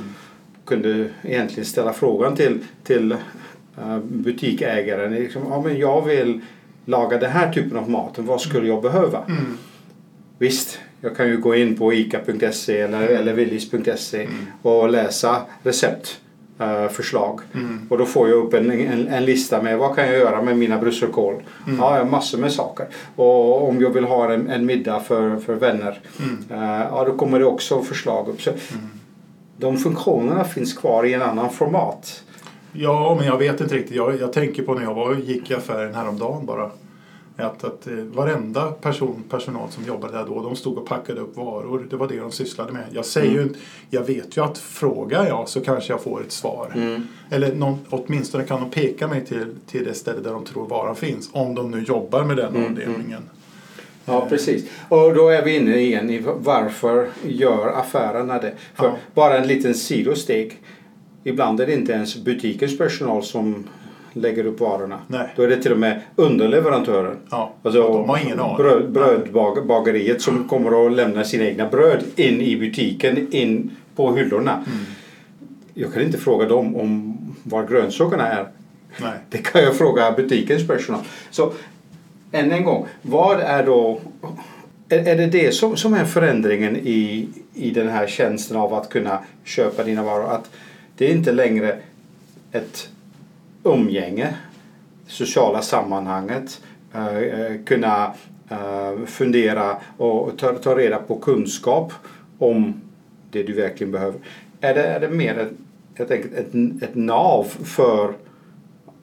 kunde 0.64 1.09
egentligen 1.23 1.64
ställa 1.64 1.92
frågan 1.92 2.37
till, 2.37 2.59
till 2.85 3.12
uh, 3.12 3.99
butiksägaren. 3.99 5.14
Liksom, 5.14 5.42
ja, 5.50 5.62
men 5.62 5.78
jag 5.78 6.04
vill 6.06 6.40
laga 6.85 7.18
den 7.18 7.30
här 7.30 7.52
typen 7.52 7.78
av 7.78 7.90
mat. 7.90 8.18
Vad 8.18 8.40
skulle 8.40 8.68
jag 8.68 8.82
behöva? 8.82 9.25
Mm. 9.28 9.59
Visst, 10.38 10.78
jag 11.00 11.16
kan 11.16 11.28
ju 11.28 11.37
gå 11.37 11.54
in 11.54 11.76
på 11.76 11.92
ica.se 11.92 12.80
eller, 12.80 13.02
Mm. 13.09 13.16
eller 13.21 13.33
willys.se 13.35 14.28
och 14.62 14.88
läsa 14.90 15.42
recept. 15.62 16.21
eh, 16.59 16.88
förslag. 16.88 17.40
Mm. 17.54 17.87
Och 17.90 17.99
då 17.99 18.07
får 18.07 18.28
jag 18.28 18.38
upp 18.38 18.54
en, 18.54 18.71
en, 18.71 19.09
en 19.09 19.25
lista 19.25 19.62
med 19.62 19.78
vad 19.78 19.97
kan 19.97 20.07
jag 20.07 20.16
göra 20.19 20.42
med 20.42 20.57
mina 20.59 20.78
brusselkål. 20.78 21.35
Mm. 21.66 21.78
Ja, 21.78 21.97
jag 21.97 22.04
har 22.04 22.11
massor 22.11 22.38
med 22.38 22.52
saker. 22.52 22.87
Och 23.16 23.69
om 23.69 23.80
jag 23.80 23.90
vill 23.90 24.04
ha 24.04 24.33
en, 24.33 24.49
en 24.50 24.66
middag 24.66 25.00
för, 25.00 25.37
för 25.37 25.54
vänner. 25.54 25.99
Mm. 26.19 26.62
eh, 26.62 26.87
ja, 26.90 27.04
då 27.07 27.12
kommer 27.16 27.38
det 27.38 27.45
också 27.45 27.83
förslag 27.83 28.28
upp. 28.28 28.42
Så 28.42 28.50
De 29.57 29.76
funktionerna 29.76 30.45
finns 30.45 30.73
kvar 30.75 31.04
i 31.04 31.14
en 31.14 31.23
annan 31.23 31.50
format. 31.50 32.23
Ja, 32.73 33.14
men 33.19 33.26
jag 33.26 33.38
vet 33.38 33.61
inte 33.61 33.75
riktigt. 33.75 33.97
Jag, 33.97 34.21
jag 34.21 34.33
tänker 34.33 34.62
på 34.62 34.75
när 34.75 34.83
jag 34.83 34.95
var, 34.95 35.14
gick 35.14 35.50
i 35.50 35.54
affären 35.54 35.95
häromdagen 35.95 36.47
bara. 36.47 36.71
Att, 37.42 37.64
att 37.64 37.87
eh, 37.87 37.94
varenda 37.94 38.70
person, 38.73 39.25
personal 39.30 39.70
som 39.70 39.85
jobbade 39.85 40.18
där 40.18 40.26
då, 40.26 40.42
de 40.42 40.56
stod 40.56 40.78
och 40.78 40.87
packade 40.87 41.20
upp 41.20 41.37
varor. 41.37 41.87
Det 41.90 41.97
var 41.97 42.09
det 42.09 42.18
de 42.18 42.32
sysslade 42.32 42.73
med. 42.73 42.85
Jag 42.92 43.04
säger 43.04 43.30
ju, 43.32 43.49
jag 43.90 44.02
vet 44.02 44.37
ju 44.37 44.44
att 44.44 44.59
frågar 44.59 45.26
jag 45.26 45.49
så 45.49 45.61
kanske 45.61 45.92
jag 45.92 46.02
får 46.02 46.20
ett 46.23 46.32
svar. 46.32 46.73
Eller 47.30 47.54
någon, 47.54 47.78
åtminstone 47.90 48.44
kan 48.44 48.61
de 48.61 48.70
peka 48.70 49.09
mig 49.09 49.26
till, 49.26 49.47
till 49.66 49.85
det 49.85 49.94
ställe 49.94 50.20
där 50.20 50.32
de 50.32 50.44
tror 50.44 50.66
varan 50.66 50.97
finns. 50.97 51.28
Om 51.32 51.54
de 51.54 51.70
nu 51.70 51.82
jobbar 51.82 52.25
med 52.25 52.37
den 52.37 52.64
avdelningen. 52.64 53.23
Ja, 54.04 54.26
precis. 54.28 54.64
Och 54.88 55.14
då 55.14 55.28
är 55.28 55.44
vi 55.44 55.56
inne 55.56 55.76
igen 55.76 56.11
i 56.11 56.23
varför 56.37 57.09
gör 57.26 57.68
affärerna 57.68 58.38
det? 58.38 58.54
För 58.75 58.85
Ja. 58.87 58.97
bara 59.14 59.38
en 59.38 59.47
liten 59.47 59.75
sidosteg. 59.75 60.59
Ibland 61.25 61.61
är 61.61 61.66
det 61.66 61.75
inte 61.75 61.92
ens 61.92 62.16
butikens 62.16 62.78
personal 62.78 63.23
som 63.23 63.64
lägger 64.12 64.47
upp 64.47 64.61
varorna. 64.61 64.99
Nej. 65.07 65.29
Då 65.37 65.43
är 65.43 65.49
det 65.49 65.62
till 65.62 65.73
och 65.73 65.79
med 65.79 66.00
underleverantören. 66.17 67.17
Ja, 67.31 67.52
Alltså 67.62 67.83
och 67.83 67.99
de 67.99 68.09
har 68.09 68.19
ingen 68.19 68.40
aning. 68.40 68.57
bröd, 68.57 68.93
brödbageriet 68.93 70.23
som 70.23 70.49
kommer 70.49 70.87
att 70.87 70.93
lämna 70.93 71.25
sina 71.25 71.45
egna 71.45 71.69
bröd 71.69 72.02
in 72.17 72.40
i 72.40 72.57
butiken, 72.57 73.35
in 73.35 73.71
på 73.97 74.14
hyllorna. 74.17 74.52
Mm. 74.52 74.85
Jag 75.75 75.93
kan 75.93 76.02
inte 76.02 76.19
fråga 76.19 76.47
dem 76.49 76.76
om 76.76 77.17
var 77.43 77.67
grönsakerna 77.67 78.29
är. 78.29 78.47
Nej. 79.00 79.12
Det 79.31 79.38
kan 79.38 79.62
jag 79.62 79.76
fråga 79.76 80.12
butikens 80.12 80.67
personal. 80.67 81.00
Så 81.31 81.52
än 82.33 82.52
en 82.52 82.64
gång, 82.64 82.87
vad 83.02 83.40
är 83.40 83.67
då... 83.67 84.00
Är, 84.88 85.09
är 85.09 85.17
det 85.17 85.26
det 85.26 85.55
som, 85.55 85.76
som 85.76 85.95
är 85.95 86.05
förändringen 86.05 86.76
i, 86.76 87.29
i 87.55 87.71
den 87.71 87.88
här 87.88 88.07
tjänsten 88.07 88.57
av 88.57 88.75
att 88.75 88.88
kunna 88.88 89.19
köpa 89.45 89.85
dina 89.85 90.02
varor? 90.02 90.31
Att 90.31 90.50
det 90.97 91.11
är 91.11 91.14
inte 91.14 91.33
längre 91.33 91.76
ett 92.52 92.88
umgänge, 93.64 94.35
sociala 95.07 95.62
sammanhanget, 95.62 96.61
eh, 96.95 97.17
eh, 97.17 97.64
kunna 97.64 98.14
eh, 98.49 99.05
fundera 99.07 99.76
och 99.97 100.38
ta, 100.38 100.52
ta 100.52 100.75
reda 100.75 100.99
på 100.99 101.17
kunskap 101.17 101.93
om 102.38 102.81
det 103.31 103.43
du 103.43 103.52
verkligen 103.52 103.93
behöver. 103.93 104.21
Är 104.61 104.75
det, 104.75 104.83
är 104.83 105.00
det 105.00 105.09
mer 105.09 105.38
ett, 105.38 105.52
helt 105.95 106.11
enkelt 106.11 106.35
ett, 106.35 106.83
ett 106.83 106.95
nav 106.95 107.45
för 107.64 108.14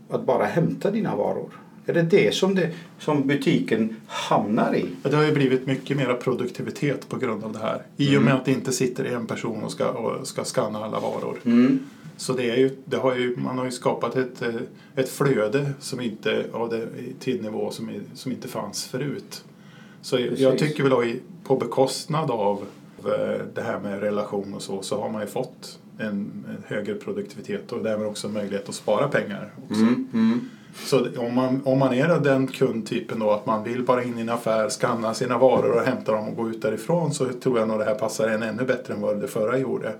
att 0.10 0.26
bara 0.26 0.46
hämta 0.46 0.92
dina 0.92 1.16
varor? 1.16 1.50
Är 1.90 1.94
det 1.94 2.02
det 2.02 2.36
som, 2.36 2.56
det 2.56 2.72
som 3.00 3.28
butiken 3.28 3.96
hamnar 4.08 4.76
i? 4.76 4.86
Ja, 5.04 5.10
Det 5.10 5.16
har 5.16 5.24
ju 5.24 5.32
blivit 5.32 5.68
mycket 5.68 5.98
mer 5.98 6.14
produktivitet 6.14 7.10
på 7.10 7.18
grund 7.18 7.44
av 7.44 7.54
det 7.54 7.60
här. 7.60 7.82
I 7.98 8.18
och 8.18 8.22
med 8.22 8.34
att 8.34 8.46
det 8.46 8.52
inte 8.52 8.72
sitter 8.72 9.06
en 9.06 9.28
person 9.28 9.64
och 9.64 9.72
ska, 9.72 9.90
och 9.90 10.28
ska 10.28 10.44
skanna 10.44 10.80
alla 10.80 11.00
varor. 11.00 11.38
Mm. 11.46 11.80
Så 12.18 12.34
det 12.34 12.50
är 12.50 12.56
ju, 12.56 12.76
det 12.86 12.98
har 12.98 13.16
ju, 13.16 13.36
man 13.38 13.58
har 13.58 13.66
ju 13.66 13.72
skapat 13.72 14.16
ett, 14.16 14.42
eh, 14.42 14.56
ett 14.96 15.10
flöde 15.10 15.72
som 15.80 16.02
inte, 16.02 16.46
av 16.54 16.70
det, 16.70 16.88
till 17.20 17.42
nivå 17.42 17.72
som, 17.72 17.90
som 18.14 18.32
inte 18.32 18.48
fanns 18.48 18.86
förut. 18.86 19.44
Så 20.02 20.20
jag 20.20 20.30
Precis. 20.30 20.60
tycker 20.60 20.84
väl 20.84 21.20
på 21.44 21.56
bekostnad 21.56 22.32
av 22.32 22.66
eh, 23.06 23.46
det 23.54 23.62
här 23.62 23.80
med 23.80 24.00
relation 24.00 24.54
och 24.54 24.62
så, 24.62 24.82
så 24.82 25.02
har 25.02 25.10
man 25.10 25.22
ju 25.22 25.28
fått 25.28 25.80
en, 25.98 26.46
en 26.50 26.64
högre 26.68 26.94
produktivitet 26.94 27.72
och 27.72 27.84
därmed 27.84 28.08
också 28.08 28.30
möjlighet 28.30 28.70
att 28.70 28.76
spara 28.76 29.08
pengar. 29.08 29.52
Också. 29.64 29.82
Mm. 29.82 30.08
Mm. 30.14 30.50
Så 30.86 31.08
om 31.18 31.36
man, 31.36 31.62
om 31.66 31.80
man 31.80 31.94
är 31.94 32.20
den 32.20 32.48
kundtypen 32.48 33.20
då 33.20 33.32
att 33.32 33.46
man 33.46 33.64
vill 33.64 33.84
bara 33.84 34.04
in 34.04 34.18
i 34.18 34.22
en 34.22 34.30
affär, 34.30 34.70
skanna 34.70 35.14
sina 35.14 35.38
varor 35.38 35.72
och 35.72 35.82
hämta 35.82 36.12
dem 36.12 36.28
och 36.28 36.36
gå 36.36 36.50
ut 36.50 36.62
därifrån 36.62 37.14
så 37.14 37.26
tror 37.26 37.60
jag 37.60 37.68
nog 37.68 37.80
det 37.80 37.86
här 37.86 37.96
passar 37.96 38.28
en 38.28 38.44
ännu 38.44 38.64
bättre 38.64 38.94
än 38.94 39.02
vad 39.02 39.22
det 39.22 39.28
förra 39.28 39.58
gjorde. 39.58 39.94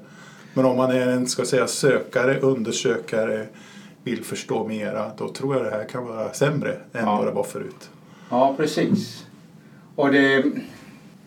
Men 0.54 0.66
om 0.66 0.78
man 0.78 0.92
är 0.92 1.08
en 1.08 1.28
ska 1.28 1.46
säga, 1.46 1.68
sökare, 1.68 2.40
undersökare, 2.40 3.46
vill 4.04 4.24
förstå 4.24 4.68
mera, 4.68 5.12
då 5.18 5.30
tror 5.30 5.56
jag 5.56 5.66
det 5.66 5.72
här 5.72 5.84
kan 5.84 6.06
vara 6.06 6.34
sämre 6.34 6.72
än 6.72 7.06
Ja. 7.06 7.16
vad 7.18 7.26
det 7.28 7.32
var 7.32 7.44
förut. 7.44 7.90
Ja, 8.30 8.54
precis. 8.58 9.26
Och, 9.96 10.12
det, 10.12 10.44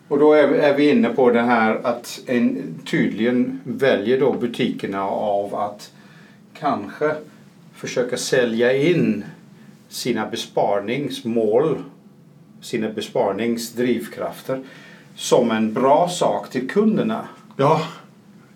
och 0.07 0.19
då 0.19 0.33
är, 0.33 0.47
är 0.47 0.77
vi 0.77 0.89
inne 0.89 1.09
på 1.09 1.29
det 1.31 1.41
här 1.41 1.79
att 1.83 2.19
en, 2.25 2.73
tydligen 2.85 3.61
väljer 3.63 4.19
då 4.19 4.33
butikerna 4.33 5.03
av 5.09 5.55
att 5.55 5.91
kanske 6.53 7.15
försöka 7.75 8.17
sälja 8.17 8.73
in 8.77 9.23
sina 9.91 10.25
besparingsmål, 10.27 11.77
sina 12.61 12.89
besparingsdrivkrafter 12.89 14.63
som 15.15 15.51
en 15.51 15.73
bra 15.73 16.09
sak 16.09 16.49
till 16.49 16.69
kunderna. 16.69 17.27
Ja, 17.57 17.81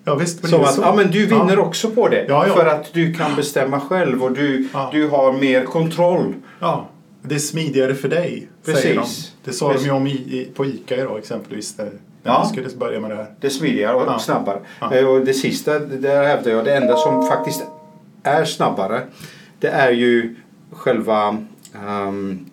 ja 0.04 0.16
visst 0.16 0.50
Som 0.50 0.62
att 0.62 0.74
så. 0.74 0.82
ja, 0.82 0.94
men 0.96 1.12
du 1.12 1.26
vinner 1.26 1.54
ja. 1.58 1.62
också 1.62 1.90
på 1.90 2.08
det. 2.08 2.26
Ja, 2.30 2.48
ja. 2.48 2.54
För 2.54 2.66
att 2.66 2.94
du 2.94 3.14
kan 3.14 3.36
bestämma 3.36 3.80
själv 3.80 4.24
och 4.24 4.32
du, 4.32 4.68
du 4.92 5.08
har 5.08 5.34
mer 5.34 5.66
kontroll. 5.66 6.34
Ja, 6.60 6.88
det 7.22 7.36
är 7.36 7.40
smidigare 7.40 7.96
för 7.96 8.10
dig, 8.10 8.48
säger 8.64 8.96
de. 8.96 9.02
Precis. 9.02 9.34
Det 9.44 9.54
sa 9.54 9.68
Precis. 9.72 9.84
de 9.88 9.90
ju 9.90 9.96
om 9.96 10.08
i, 10.08 10.12
i, 10.12 10.52
på 10.56 10.66
ICA 10.66 10.96
idag 10.96 11.18
exempelvis. 11.18 11.78
När 11.78 11.92
Ja. 12.24 12.46
skulle 12.46 12.70
börja 12.78 13.00
med 13.00 13.10
det 13.12 13.16
här. 13.16 13.26
Det 13.40 13.48
är 13.48 13.52
smidigare 13.52 13.96
och 13.96 14.04
Ja. 14.08 14.20
snabbare. 14.20 14.60
Ja. 14.80 14.94
Eh, 14.94 15.08
Och 15.08 15.26
det 15.26 15.34
sista, 15.34 15.80
det 15.80 15.98
där 15.98 16.24
hävdar 16.24 16.52
jag, 16.52 16.66
det 16.66 16.76
enda 16.78 16.98
som 16.98 17.28
faktiskt 17.28 17.64
är 18.24 18.46
snabbare 18.46 19.02
det 19.60 19.68
är 19.68 19.92
ju 19.92 20.36
själva 20.72 21.38
ehm, 21.88 22.46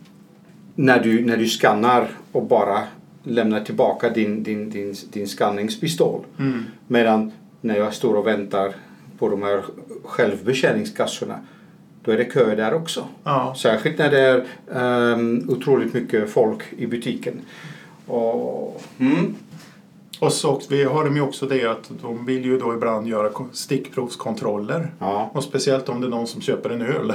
när, 0.74 1.00
du, 1.02 1.24
när 1.26 1.36
du 1.36 1.46
skannar 1.48 2.08
och 2.32 2.42
bara 2.46 2.78
lämnar 3.22 3.60
tillbaka 3.60 4.10
din, 4.10 4.42
din, 4.42 4.70
din, 4.70 4.94
din 5.12 5.28
skanningspistol. 5.28 6.20
Mm. 6.38 6.62
Medan 6.86 7.32
när 7.60 7.76
jag 7.76 7.94
står 7.94 8.14
och 8.14 8.26
väntar 8.26 8.72
på 9.18 9.28
de 9.28 9.42
här 9.42 9.62
självbetjäningskassorna 10.04 11.38
då 12.04 12.12
är 12.12 12.16
det 12.18 12.24
kö 12.24 12.54
där 12.56 12.74
också. 12.74 13.04
Ja. 13.24 13.54
Särskilt 13.58 13.98
när 13.98 14.10
det 14.10 14.20
är 14.20 14.44
ehm, 15.12 15.44
otroligt 15.48 15.94
mycket 15.94 16.30
folk 16.30 16.62
i 16.78 16.86
butiken. 16.86 17.40
Och, 18.06 18.82
mm, 18.98 19.34
Och 20.20 20.32
så 20.32 20.60
vi 20.70 20.84
har 20.84 21.04
de 21.04 21.16
ju 21.16 21.22
också 21.22 21.46
det 21.46 21.66
att 21.66 21.90
de 22.02 22.26
vill 22.26 22.44
ju 22.44 22.58
då 22.58 22.74
ibland 22.74 23.08
göra 23.08 23.28
ko- 23.28 23.48
stickprovskontroller. 23.52 24.90
ja. 24.98 25.30
Och 25.34 25.44
speciellt 25.44 25.88
om 25.88 26.00
det 26.00 26.06
är 26.06 26.10
någon 26.10 26.26
som 26.26 26.40
köper 26.40 26.70
en 26.70 26.82
öl. 26.82 27.12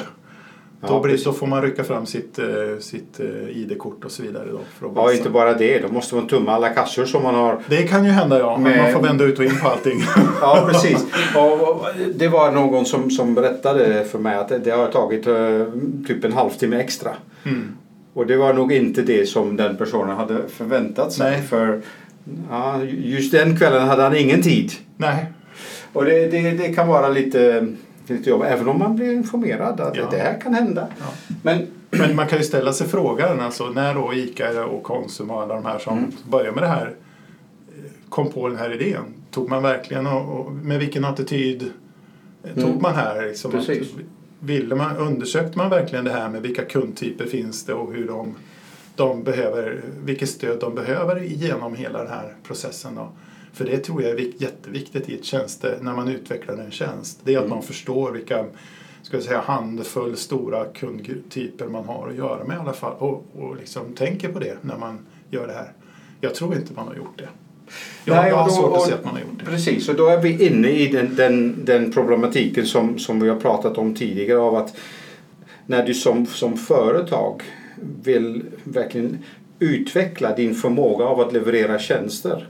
Ja, 0.81 0.87
då, 0.87 0.99
blir, 0.99 1.17
då 1.25 1.33
får 1.33 1.47
man 1.47 1.61
rycka 1.61 1.83
fram 1.83 2.05
sitt, 2.05 2.39
eh, 2.39 2.45
sitt 2.79 3.19
eh, 3.19 3.57
ID-kort 3.57 4.05
och 4.05 4.11
så 4.11 4.23
vidare. 4.23 4.45
Då 4.51 4.59
för 4.79 4.85
att 4.85 4.91
Ja, 4.95 5.13
inte 5.13 5.29
bara 5.29 5.53
det. 5.53 5.79
Då 5.79 5.87
måste 5.87 6.15
man 6.15 6.27
tumma 6.27 6.51
alla 6.51 6.69
kassor 6.69 7.05
som 7.05 7.23
man 7.23 7.35
har. 7.35 7.59
Det 7.67 7.83
kan 7.83 8.05
ju 8.05 8.11
hända 8.11 8.39
ja, 8.39 8.57
men 8.57 8.77
man 8.77 8.93
får 8.93 9.01
vända 9.01 9.25
ut 9.25 9.39
och 9.39 9.45
in 9.45 9.59
på 9.61 9.67
allting. 9.67 10.01
Ja, 10.41 10.67
precis. 10.71 11.05
Och 11.35 11.85
det 12.15 12.27
var 12.27 12.51
någon 12.51 12.85
som, 12.85 13.11
som 13.11 13.35
berättade 13.35 14.05
för 14.05 14.19
mig 14.19 14.35
att 14.35 14.49
det, 14.49 14.57
det 14.57 14.71
har 14.71 14.87
tagit 14.87 15.27
eh, 15.27 15.65
typ 16.07 16.23
en 16.23 16.33
halvtimme 16.33 16.77
extra. 16.77 17.11
Mm. 17.45 17.77
Och 18.13 18.27
det 18.27 18.37
var 18.37 18.53
nog 18.53 18.73
inte 18.73 19.01
det 19.01 19.29
som 19.29 19.57
den 19.57 19.77
personen 19.77 20.17
hade 20.17 20.47
förväntat 20.47 21.13
sig. 21.13 21.31
Nej. 21.31 21.41
För 21.41 21.81
ja, 22.49 22.83
just 22.83 23.31
den 23.31 23.57
kvällen 23.57 23.87
hade 23.87 24.03
han 24.03 24.15
ingen 24.15 24.41
tid. 24.41 24.71
Nej, 24.97 25.25
Och 25.93 26.05
det, 26.05 26.27
det, 26.27 26.51
det 26.51 26.73
kan 26.73 26.87
vara 26.87 27.09
lite, 27.09 27.67
lite 28.09 28.29
jobb, 28.29 28.41
även 28.45 28.67
om 28.67 28.79
man 28.79 28.95
blir 28.95 29.13
informerad 29.13 29.81
att 29.81 29.95
Ja. 29.95 30.07
det 30.11 30.17
här 30.17 30.41
kan 30.41 30.53
hända. 30.53 30.87
Ja. 30.99 31.05
Men 31.43 31.67
men 31.89 32.15
man 32.15 32.27
kan 32.27 32.37
ju 32.37 32.43
ställa 32.43 32.73
sig 32.73 32.87
frågan, 32.87 33.39
alltså 33.39 33.65
när 33.69 33.93
då 33.95 34.13
ICA 34.13 34.65
och 34.65 34.83
Konsum 34.83 35.31
och 35.31 35.41
alla 35.41 35.55
de 35.55 35.65
här 35.65 35.79
som 35.79 35.97
Mm. 35.97 36.11
börjar 36.29 36.51
med 36.51 36.63
det 36.63 36.67
här 36.67 36.87
eh, 36.87 37.83
kom 38.09 38.31
på 38.31 38.47
den 38.47 38.57
här 38.57 38.73
idén. 38.81 39.03
Tog 39.31 39.49
man 39.49 39.63
verkligen 39.63 40.07
och, 40.07 40.39
och 40.39 40.51
med 40.51 40.79
vilken 40.79 41.05
attityd 41.05 41.71
eh, 42.43 42.53
tog 42.53 42.63
Mm. 42.69 42.81
man 42.81 42.95
här? 42.95 43.25
Liksom 43.27 43.51
att, 43.59 43.67
Precis. 43.67 43.87
ville 44.39 44.75
man, 44.75 44.97
undersökte 44.97 45.57
man 45.57 45.69
verkligen 45.69 46.05
det 46.05 46.11
här 46.11 46.29
med 46.29 46.41
vilka 46.41 46.65
kundtyper 46.65 47.25
finns 47.25 47.65
det 47.65 47.73
och 47.73 47.93
hur 47.93 48.07
de, 48.07 48.35
de 48.95 49.23
behöver, 49.23 49.81
vilket 50.05 50.29
stöd 50.29 50.59
de 50.59 50.75
behöver 50.75 51.19
genom 51.21 51.75
hela 51.75 51.99
den 51.99 52.11
här 52.11 52.33
processen? 52.43 52.95
Då? 52.95 53.09
För 53.57 53.65
det 53.65 53.77
tror 53.77 54.01
jag 54.03 54.11
är 54.11 54.15
vik- 54.15 54.41
jätteviktigt 54.41 55.09
i 55.09 55.15
ett 55.15 55.25
tjänste, 55.25 55.77
när 55.81 55.93
man 55.93 56.07
utvecklar 56.07 56.57
en 56.57 56.71
tjänst. 56.71 57.19
Det 57.23 57.33
är 57.33 57.37
att 57.37 57.43
Mm. 57.45 57.55
man 57.57 57.63
förstår 57.63 58.11
vilka 58.11 58.45
ska 59.03 59.17
jag 59.17 59.23
säga, 59.23 59.39
handfull 59.41 60.17
stora 60.17 60.65
kundtyper 60.65 61.67
man 61.67 61.85
har 61.85 62.07
att 62.09 62.15
göra 62.15 62.43
med 62.43 62.57
i 62.57 62.59
alla 62.59 62.73
fall 62.73 62.93
och, 62.99 63.25
och 63.39 63.55
liksom 63.55 63.93
tänker 63.93 64.29
på 64.29 64.39
det 64.39 64.57
när 64.61 64.77
man 64.77 64.99
gör 65.31 65.47
det 65.47 65.53
här. 65.53 65.71
Jag 66.21 66.35
tror 66.35 66.55
inte 66.55 66.73
man 66.73 66.87
har 66.87 66.95
gjort 66.95 67.17
det. 67.17 67.29
Jag, 68.05 68.15
Nej, 68.15 68.29
jag 68.29 68.35
har 68.37 68.45
då- 68.47 68.53
svårt 68.55 68.77
att 68.77 68.81
se 68.87 68.93
att 68.93 69.05
man 69.05 69.13
har 69.13 69.19
gjort 69.21 69.39
det. 69.39 69.45
Precis, 69.45 69.89
och 69.89 69.95
då 69.95 70.07
är 70.07 70.21
vi 70.21 70.47
inne 70.47 70.69
i 70.69 70.87
den, 70.87 71.15
den, 71.15 71.65
den 71.65 71.91
problematiken 71.91 72.65
som, 72.65 72.99
som 72.99 73.19
vi 73.19 73.29
har 73.29 73.39
pratat 73.39 73.77
om 73.77 73.95
tidigare 73.95 74.39
av 74.39 74.55
att 74.55 74.75
när 75.65 75.85
du 75.85 75.93
som, 75.93 76.25
som 76.25 76.57
företag 76.57 77.41
vill 78.03 78.43
verkligen 78.63 79.17
utveckla 79.59 80.35
din 80.35 80.55
förmåga 80.55 81.05
av 81.05 81.19
att 81.19 81.33
leverera 81.33 81.79
tjänster. 81.79 82.47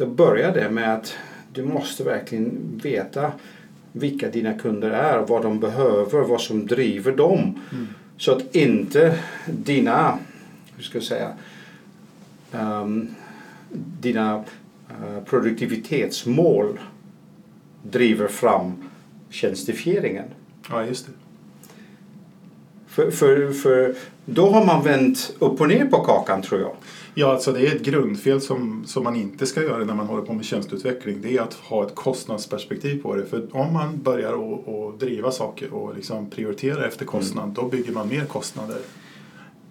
Då 0.00 0.06
börjar 0.06 0.52
det 0.54 0.70
med 0.70 0.94
att 0.94 1.14
du 1.52 1.64
måste 1.64 2.04
verkligen 2.04 2.80
veta 2.82 3.32
vilka 3.92 4.28
dina 4.28 4.54
kunder 4.54 4.90
är, 4.90 5.18
vad 5.18 5.42
de 5.42 5.60
behöver, 5.60 6.20
vad 6.20 6.40
som 6.40 6.66
driver 6.66 7.12
dem. 7.12 7.60
Mm. 7.72 7.86
Så 8.16 8.32
att 8.32 8.56
inte 8.56 9.18
dina, 9.46 10.18
hur 10.76 10.82
ska 10.82 10.98
jag 10.98 11.04
säga, 11.04 11.32
ehm, 12.52 13.14
dina 14.00 14.44
eh, 14.88 15.24
produktivitetsmål 15.24 16.80
driver 17.82 18.28
fram 18.28 18.72
tjänstifieringen. 19.30 20.26
Ja, 20.70 20.84
just 20.84 21.06
det. 21.06 21.12
För, 22.90 23.10
för, 23.10 23.52
för 23.52 23.94
då 24.24 24.50
har 24.50 24.64
man 24.64 24.84
vänt 24.84 25.32
upp 25.38 25.60
och 25.60 25.68
ner 25.68 25.86
på 25.86 26.04
kakan 26.04 26.42
tror 26.42 26.60
jag. 26.60 26.72
Ja, 27.14 27.32
alltså 27.32 27.52
det 27.52 27.66
är 27.66 27.76
ett 27.76 27.82
grundfel 27.82 28.40
som, 28.40 28.84
som 28.86 29.04
man 29.04 29.16
inte 29.16 29.46
ska 29.46 29.62
göra 29.62 29.84
när 29.84 29.94
man 29.94 30.06
håller 30.06 30.22
på 30.22 30.32
med 30.32 30.44
tjänsteutveckling. 30.44 31.20
Det 31.22 31.36
är 31.36 31.42
att 31.42 31.54
ha 31.54 31.86
ett 31.86 31.94
kostnadsperspektiv 31.94 33.02
på 33.02 33.14
det. 33.14 33.26
För 33.26 33.56
om 33.56 33.72
man 33.72 34.02
börjar 34.02 34.32
att 34.32 35.00
driva 35.00 35.30
saker 35.30 35.74
och 35.74 35.94
liksom 35.94 36.30
prioritera 36.30 36.86
efter 36.86 37.04
kostnad, 37.04 37.48
då 37.48 37.62
bygger 37.62 37.92
man 37.92 38.08
mer 38.08 38.24
kostnader. 38.24 38.78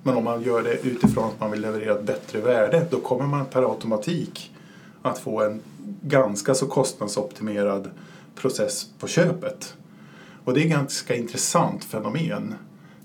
Men 0.03 0.17
om 0.17 0.23
man 0.23 0.41
gör 0.41 0.63
det 0.63 0.87
utifrån 0.87 1.25
att 1.25 1.39
man 1.39 1.51
vill 1.51 1.61
leverera 1.61 1.93
ett 1.93 2.05
bättre 2.05 2.41
värde, 2.41 2.87
då 2.91 2.99
kommer 2.99 3.25
man 3.25 3.45
per 3.45 3.71
automatik 3.71 4.51
att 5.01 5.19
få 5.19 5.41
en 5.41 5.61
ganska 6.01 6.55
så 6.55 6.65
kostnadsoptimerad 6.65 7.89
process 8.35 8.87
på 8.99 9.07
köpet. 9.07 9.73
Och 10.43 10.53
det 10.53 10.59
är 10.59 10.65
ett 10.65 10.71
ganska 10.71 11.15
intressant 11.15 11.83
fenomen. 11.83 12.55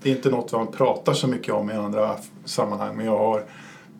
Det 0.05 0.11
är 0.11 0.15
inte 0.15 0.29
något 0.29 0.51
man 0.51 0.67
pratar 0.67 1.13
så 1.13 1.27
mycket 1.27 1.53
om 1.53 1.71
i 1.71 1.73
andra 1.73 2.15
sammanhang 2.43 2.95
men 2.95 3.05
jag 3.05 3.17
har, 3.17 3.43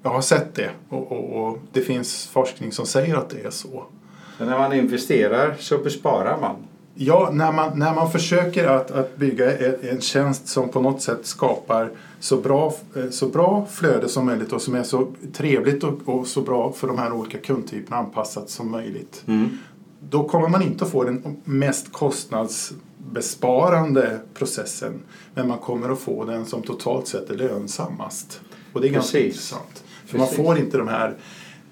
jag 0.04 0.10
har 0.10 0.22
sett 0.22 0.56
det 0.56 0.70
och, 0.90 1.12
och, 1.12 1.48
och 1.48 1.58
det 1.72 1.82
finns 1.82 2.28
forskning 2.28 2.72
som 2.72 2.86
säger 2.86 3.16
att 3.16 3.30
det 3.30 3.46
är 3.46 3.50
så. 3.50 3.84
Så 4.38 4.46
när 4.46 4.58
man 4.58 4.74
investerar 4.74 5.56
så 5.60 5.78
besparar 5.78 6.42
man. 6.42 6.56
Ja, 6.96 7.30
när 7.34 7.52
man, 7.52 7.80
när 7.80 7.96
man 7.96 8.12
försöker 8.12 8.68
att, 8.68 8.92
att 8.92 9.18
bygga 9.18 9.58
en, 9.58 9.90
en 9.90 10.02
tjänst 10.02 10.48
som 10.48 10.70
på 10.70 10.82
något 10.82 11.02
sätt 11.02 11.26
skapar 11.26 11.92
så 12.20 12.38
bra, 12.38 12.74
eh, 12.96 13.10
så 13.10 13.28
bra 13.28 13.68
flöde 13.72 14.10
som 14.10 14.26
möjligt 14.26 14.54
och 14.54 14.62
som 14.62 14.76
är 14.76 14.84
så 14.84 15.08
trevligt 15.34 15.84
och, 15.84 16.00
och 16.06 16.28
så 16.28 16.42
bra 16.42 16.72
för 16.72 16.88
de 16.88 16.98
här 16.98 17.14
olika 17.14 17.38
kundtyperna 17.38 17.98
anpassat 17.98 18.50
som 18.50 18.72
möjligt. 18.72 19.24
Mm. 19.28 19.58
Då 20.00 20.28
kommer 20.28 20.50
man 20.50 20.62
inte 20.62 20.86
att 20.86 20.92
få 20.92 21.04
den 21.04 21.38
mest 21.44 21.92
kostnadsbesparande 23.16 24.20
processen 24.34 25.02
men 25.34 25.48
man 25.48 25.58
kommer 25.58 25.90
att 25.90 26.00
få 26.00 26.26
den 26.26 26.46
som 26.46 26.62
totalt 26.62 27.08
sett 27.08 27.30
är 27.30 27.36
lönsammast. 27.36 28.42
Och 28.74 28.82
det 28.82 28.88
är 28.88 28.92
ganska 28.92 29.18
Precis. 29.18 29.34
intressant. 29.34 29.84
För 30.06 30.18
man 30.18 30.28
får 30.28 30.58
inte 30.58 30.78
de 30.78 30.88
här 30.88 31.16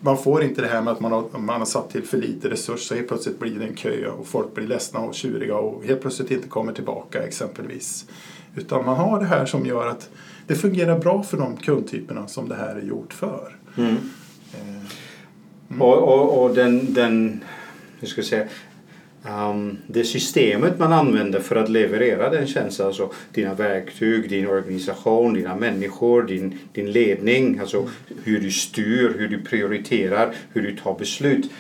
man 0.02 0.18
får 0.18 0.44
inte 0.44 0.62
det 0.62 0.68
här 0.68 0.82
med 0.82 0.94
att 0.94 1.00
man 1.00 1.12
har, 1.12 1.40
man 1.40 1.60
har 1.60 1.66
satt 1.66 1.90
till 1.90 2.04
för 2.04 2.18
lite 2.18 2.50
resurser 2.50 2.78
så 2.86 2.96
helt 2.96 3.08
plötsligt 3.08 3.40
blir 3.40 3.60
det 3.60 3.66
en 3.66 3.76
kö 3.76 4.08
och 4.08 4.28
folk 4.28 4.54
blir 4.56 4.68
ledsna 4.68 5.00
och 5.00 5.14
tjuriga 5.16 5.56
och 5.56 5.84
helt 5.86 6.02
plötsligt 6.02 6.32
inte 6.32 6.48
kommer 6.48 6.74
tillbaka 6.74 7.24
exempelvis. 7.24 8.06
Utan 8.56 8.86
man 8.86 8.98
har 8.98 9.20
det 9.20 9.26
här 9.26 9.46
som 9.46 9.66
gör 9.66 9.88
att 9.88 10.10
det 10.48 10.56
fungerar 10.56 11.00
bra 11.00 11.24
för 11.24 11.38
de 11.38 11.58
kundtyperna 11.58 12.28
som 12.28 12.50
det 12.50 12.56
här 12.56 12.76
är 12.76 12.82
gjort 12.82 13.14
för. 13.14 13.56
Mm. 13.78 13.96
Eh, 14.54 15.82
Och, 15.82 15.98
och, 15.98 16.44
och 16.44 16.56
den, 16.56 16.94
den 16.94 17.44
hur 18.00 18.08
ska 18.08 18.22
jag 18.22 18.26
säga, 18.26 18.48
um, 19.30 19.78
det 19.88 20.04
systemet 20.04 20.80
man 20.80 20.94
använder 20.94 21.40
för 21.40 21.56
att 21.56 21.70
leverera 21.70 22.30
den 22.30 22.48
tjänsten, 22.48 22.86
alltså 22.86 23.12
dina 23.34 23.54
verktyg, 23.54 24.30
din 24.30 24.48
organisation, 24.48 25.34
dina 25.34 25.56
människor, 25.56 26.24
din, 26.24 26.60
din 26.74 26.92
ledning, 26.92 27.60
alltså 27.60 27.90
hur 28.24 28.40
du 28.40 28.52
styr, 28.52 29.16
hur 29.18 29.28
du 29.28 29.42
prioriterar, 29.42 30.36
hur 30.54 30.62
du 30.62 30.76
tar 30.78 31.00
beslut. 31.00 31.52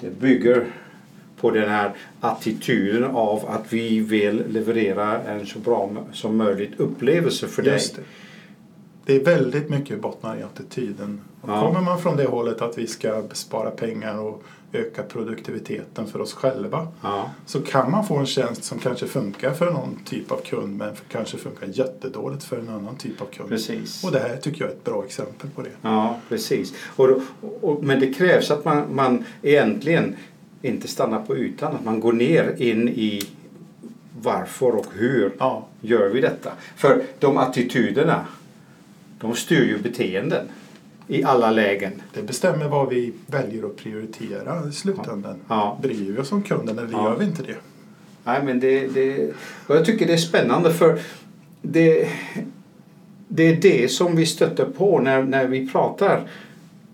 Det 0.00 0.20
bygger 0.20 0.66
på 1.40 1.50
den 1.50 1.68
här 1.68 1.92
attityden 2.20 3.04
av 3.04 3.46
att 3.48 3.72
vi 3.72 4.00
vill 4.00 4.44
leverera 4.48 5.22
en 5.22 5.46
så 5.46 5.58
bra 5.58 5.90
som 6.12 6.36
möjligt 6.36 6.80
upplevelse 6.80 7.48
för 7.48 7.62
dig. 7.62 7.80
Det. 7.96 8.02
det 9.04 9.20
är 9.20 9.24
väldigt 9.24 9.70
mycket 9.70 10.00
bottnar 10.00 10.36
i 10.36 10.42
attityden. 10.42 11.20
Ja. 11.46 11.60
Kommer 11.60 11.80
man 11.80 12.02
från 12.02 12.16
det 12.16 12.24
hållet 12.24 12.62
att 12.62 12.78
vi 12.78 12.86
ska 12.86 13.22
spara 13.32 13.70
pengar 13.70 14.18
och 14.18 14.42
öka 14.76 15.02
produktiviteten 15.02 16.06
för 16.06 16.20
oss 16.20 16.32
själva 16.34 16.88
Ja. 17.02 17.30
så 17.46 17.60
kan 17.60 17.90
man 17.90 18.06
få 18.06 18.16
en 18.16 18.26
tjänst 18.26 18.64
som 18.64 18.78
kanske 18.78 19.06
funkar 19.06 19.52
för 19.52 19.70
någon 19.70 19.98
typ 20.04 20.32
av 20.32 20.36
kund 20.40 20.76
men 20.76 20.94
kanske 21.08 21.36
funkar 21.38 21.66
jättedåligt 21.72 22.44
för 22.44 22.58
en 22.58 22.68
annan 22.68 22.96
typ 22.96 23.20
av 23.22 23.26
kund. 23.26 23.48
Precis. 23.48 24.04
Och 24.04 24.12
det 24.12 24.18
här 24.18 24.36
tycker 24.36 24.60
jag 24.60 24.70
är 24.70 24.74
ett 24.74 24.84
bra 24.84 25.04
exempel 25.04 25.50
på 25.50 25.62
det. 25.62 25.70
Ja, 25.82 26.20
precis. 26.28 26.74
Och, 26.96 27.08
då- 27.08 27.20
och, 27.60 27.84
men 27.84 28.00
det 28.00 28.12
krävs 28.14 28.50
att 28.50 28.64
man, 28.64 28.94
man 28.94 29.24
egentligen 29.42 30.16
inte 30.62 30.88
stannar 30.88 31.22
på 31.22 31.36
ytan, 31.36 31.74
att 31.76 31.84
man 31.84 32.00
går 32.00 32.12
ner 32.12 32.54
in 32.62 32.88
i 32.88 33.22
varför 34.22 34.76
och 34.76 34.86
hur 34.94 35.32
Ja, 35.38 35.66
gör 35.80 36.08
vi 36.08 36.20
detta. 36.20 36.52
För 36.76 37.02
de 37.18 37.36
attityderna, 37.36 38.24
de 39.20 39.34
styr 39.34 39.64
ju 39.64 39.78
beteenden 39.78 40.48
i 41.08 41.24
alla 41.24 41.50
lägen. 41.50 41.92
det 42.14 42.22
bestämmer 42.22 42.68
vad 42.68 42.88
vi 42.88 43.12
väljer 43.26 43.66
att 43.66 43.76
prioritera 43.76 44.68
i 44.68 44.72
slutändan. 44.72 45.36
Ja. 45.48 45.78
Bryr 45.82 46.12
vi 46.12 46.18
oss 46.18 46.32
om 46.32 46.42
kunden 46.42 46.78
eller 46.78 46.92
Ja. 46.92 47.04
gör 47.04 47.16
vi 47.18 47.24
inte 47.24 47.42
det? 47.42 47.56
Nej, 48.24 48.42
men 48.44 48.60
det, 48.60 48.86
det, 48.86 49.34
jag 49.68 49.84
tycker 49.84 50.06
det 50.06 50.12
är 50.12 50.16
spännande 50.16 50.72
för 50.72 50.98
det, 51.62 52.08
det 53.28 53.42
är 53.42 53.56
det 53.56 53.88
som 53.88 54.16
vi 54.16 54.26
stöter 54.26 54.64
på 54.64 54.98
när, 55.00 55.22
när 55.22 55.46
vi 55.46 55.68
pratar 55.68 56.28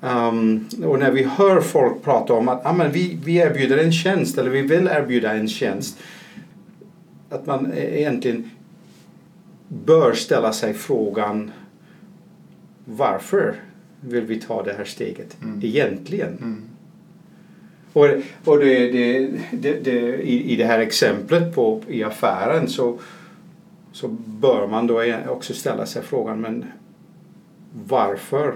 um, 0.01 0.69
och 0.85 0.99
när 0.99 1.11
vi 1.11 1.23
hör 1.23 1.61
folk 1.61 2.03
prata 2.03 2.35
om 2.35 2.49
att 2.49 2.67
ah, 2.67 2.73
men 2.73 2.93
vi, 2.93 3.19
vi 3.25 3.37
erbjuder 3.37 3.79
en 3.79 3.93
tjänst 3.93 4.39
eller 4.39 4.51
vi 4.51 4.63
vill 4.63 4.89
erbjuda 4.89 5.33
en 5.33 5.49
tjänst. 5.49 5.99
Att 7.31 7.47
man 7.47 7.73
egentligen 7.77 8.51
bör 9.69 10.13
ställa 10.13 10.53
sig 10.53 10.75
frågan 10.75 11.51
varför 12.85 13.55
vill 14.03 14.25
vi 14.25 14.41
ta 14.41 14.63
det 14.63 14.73
här 14.73 14.85
steget 14.85 15.37
Mm. 15.43 15.61
egentligen? 15.63 16.29
Mm. 16.29 16.63
Och, 17.93 18.07
och 18.45 18.59
det, 18.59 18.91
det, 19.53 19.85
det, 19.85 20.23
i, 20.23 20.53
i 20.53 20.57
det 20.57 20.65
här 20.65 20.79
exemplet 20.79 21.55
på, 21.55 21.81
i 21.89 22.03
affären 22.05 22.69
så, 22.69 22.99
så 23.93 24.09
bör 24.27 24.67
man 24.67 24.87
då 24.87 25.03
också 25.29 25.55
ställa 25.55 25.87
sig 25.87 26.03
frågan 26.03 26.41
men 26.41 26.65
varför 27.87 28.55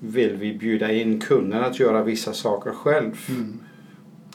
vill 0.00 0.36
vi 0.36 0.54
bjuda 0.54 0.92
in 0.92 1.20
kunden 1.20 1.64
att 1.64 1.80
göra 1.80 2.02
vissa 2.02 2.32
saker 2.32 2.70
själv? 2.70 3.26
Mm. 3.28 3.60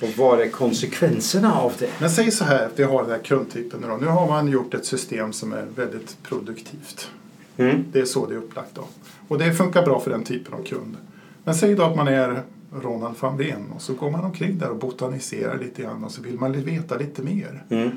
Och 0.02 0.10
vad 0.18 0.42
är 0.42 0.50
konsekvenserna 0.50 1.54
av 1.54 1.74
det? 1.80 1.90
Men 2.00 2.10
säg 2.10 2.32
så 2.32 2.44
här, 2.44 2.70
vi 2.76 2.84
har 2.84 3.02
den 3.02 3.12
här 3.12 3.20
kundtypen. 3.20 3.82
Då. 3.82 3.98
Nu 3.98 4.06
har 4.08 4.28
man 4.28 4.48
gjort 4.48 4.74
ett 4.74 4.86
system 4.86 5.34
som 5.34 5.54
är 5.54 5.66
väldigt 5.76 6.24
produktivt. 6.24 7.10
Mm. 7.58 7.84
Det 7.92 8.00
är 8.00 8.06
så 8.06 8.26
det 8.26 8.34
är 8.34 8.38
upplagt. 8.38 8.76
Då. 8.76 8.88
Och 9.30 9.38
det 9.38 9.54
funkar 9.54 9.86
bra 9.86 10.00
för 10.00 10.12
den 10.12 10.24
typen 10.24 10.54
av 10.54 10.64
kund. 10.64 10.98
Men 11.44 11.56
säg 11.56 11.76
då 11.76 11.84
att 11.84 11.96
man 11.96 12.08
är 12.08 12.42
Ronald 12.82 13.16
van 13.20 13.38
Veen 13.38 13.72
och 13.76 13.82
så 13.82 13.94
går 13.94 14.12
man 14.12 14.24
omkring 14.26 14.58
där 14.58 14.70
och 14.70 14.78
botaniserar 14.78 15.58
lite 15.58 15.82
grann 15.82 16.04
och 16.04 16.12
så 16.12 16.22
vill 16.22 16.40
man 16.40 16.52
veta 16.52 16.98
lite 16.98 17.22
mer. 17.22 17.64
Mm. 17.70 17.90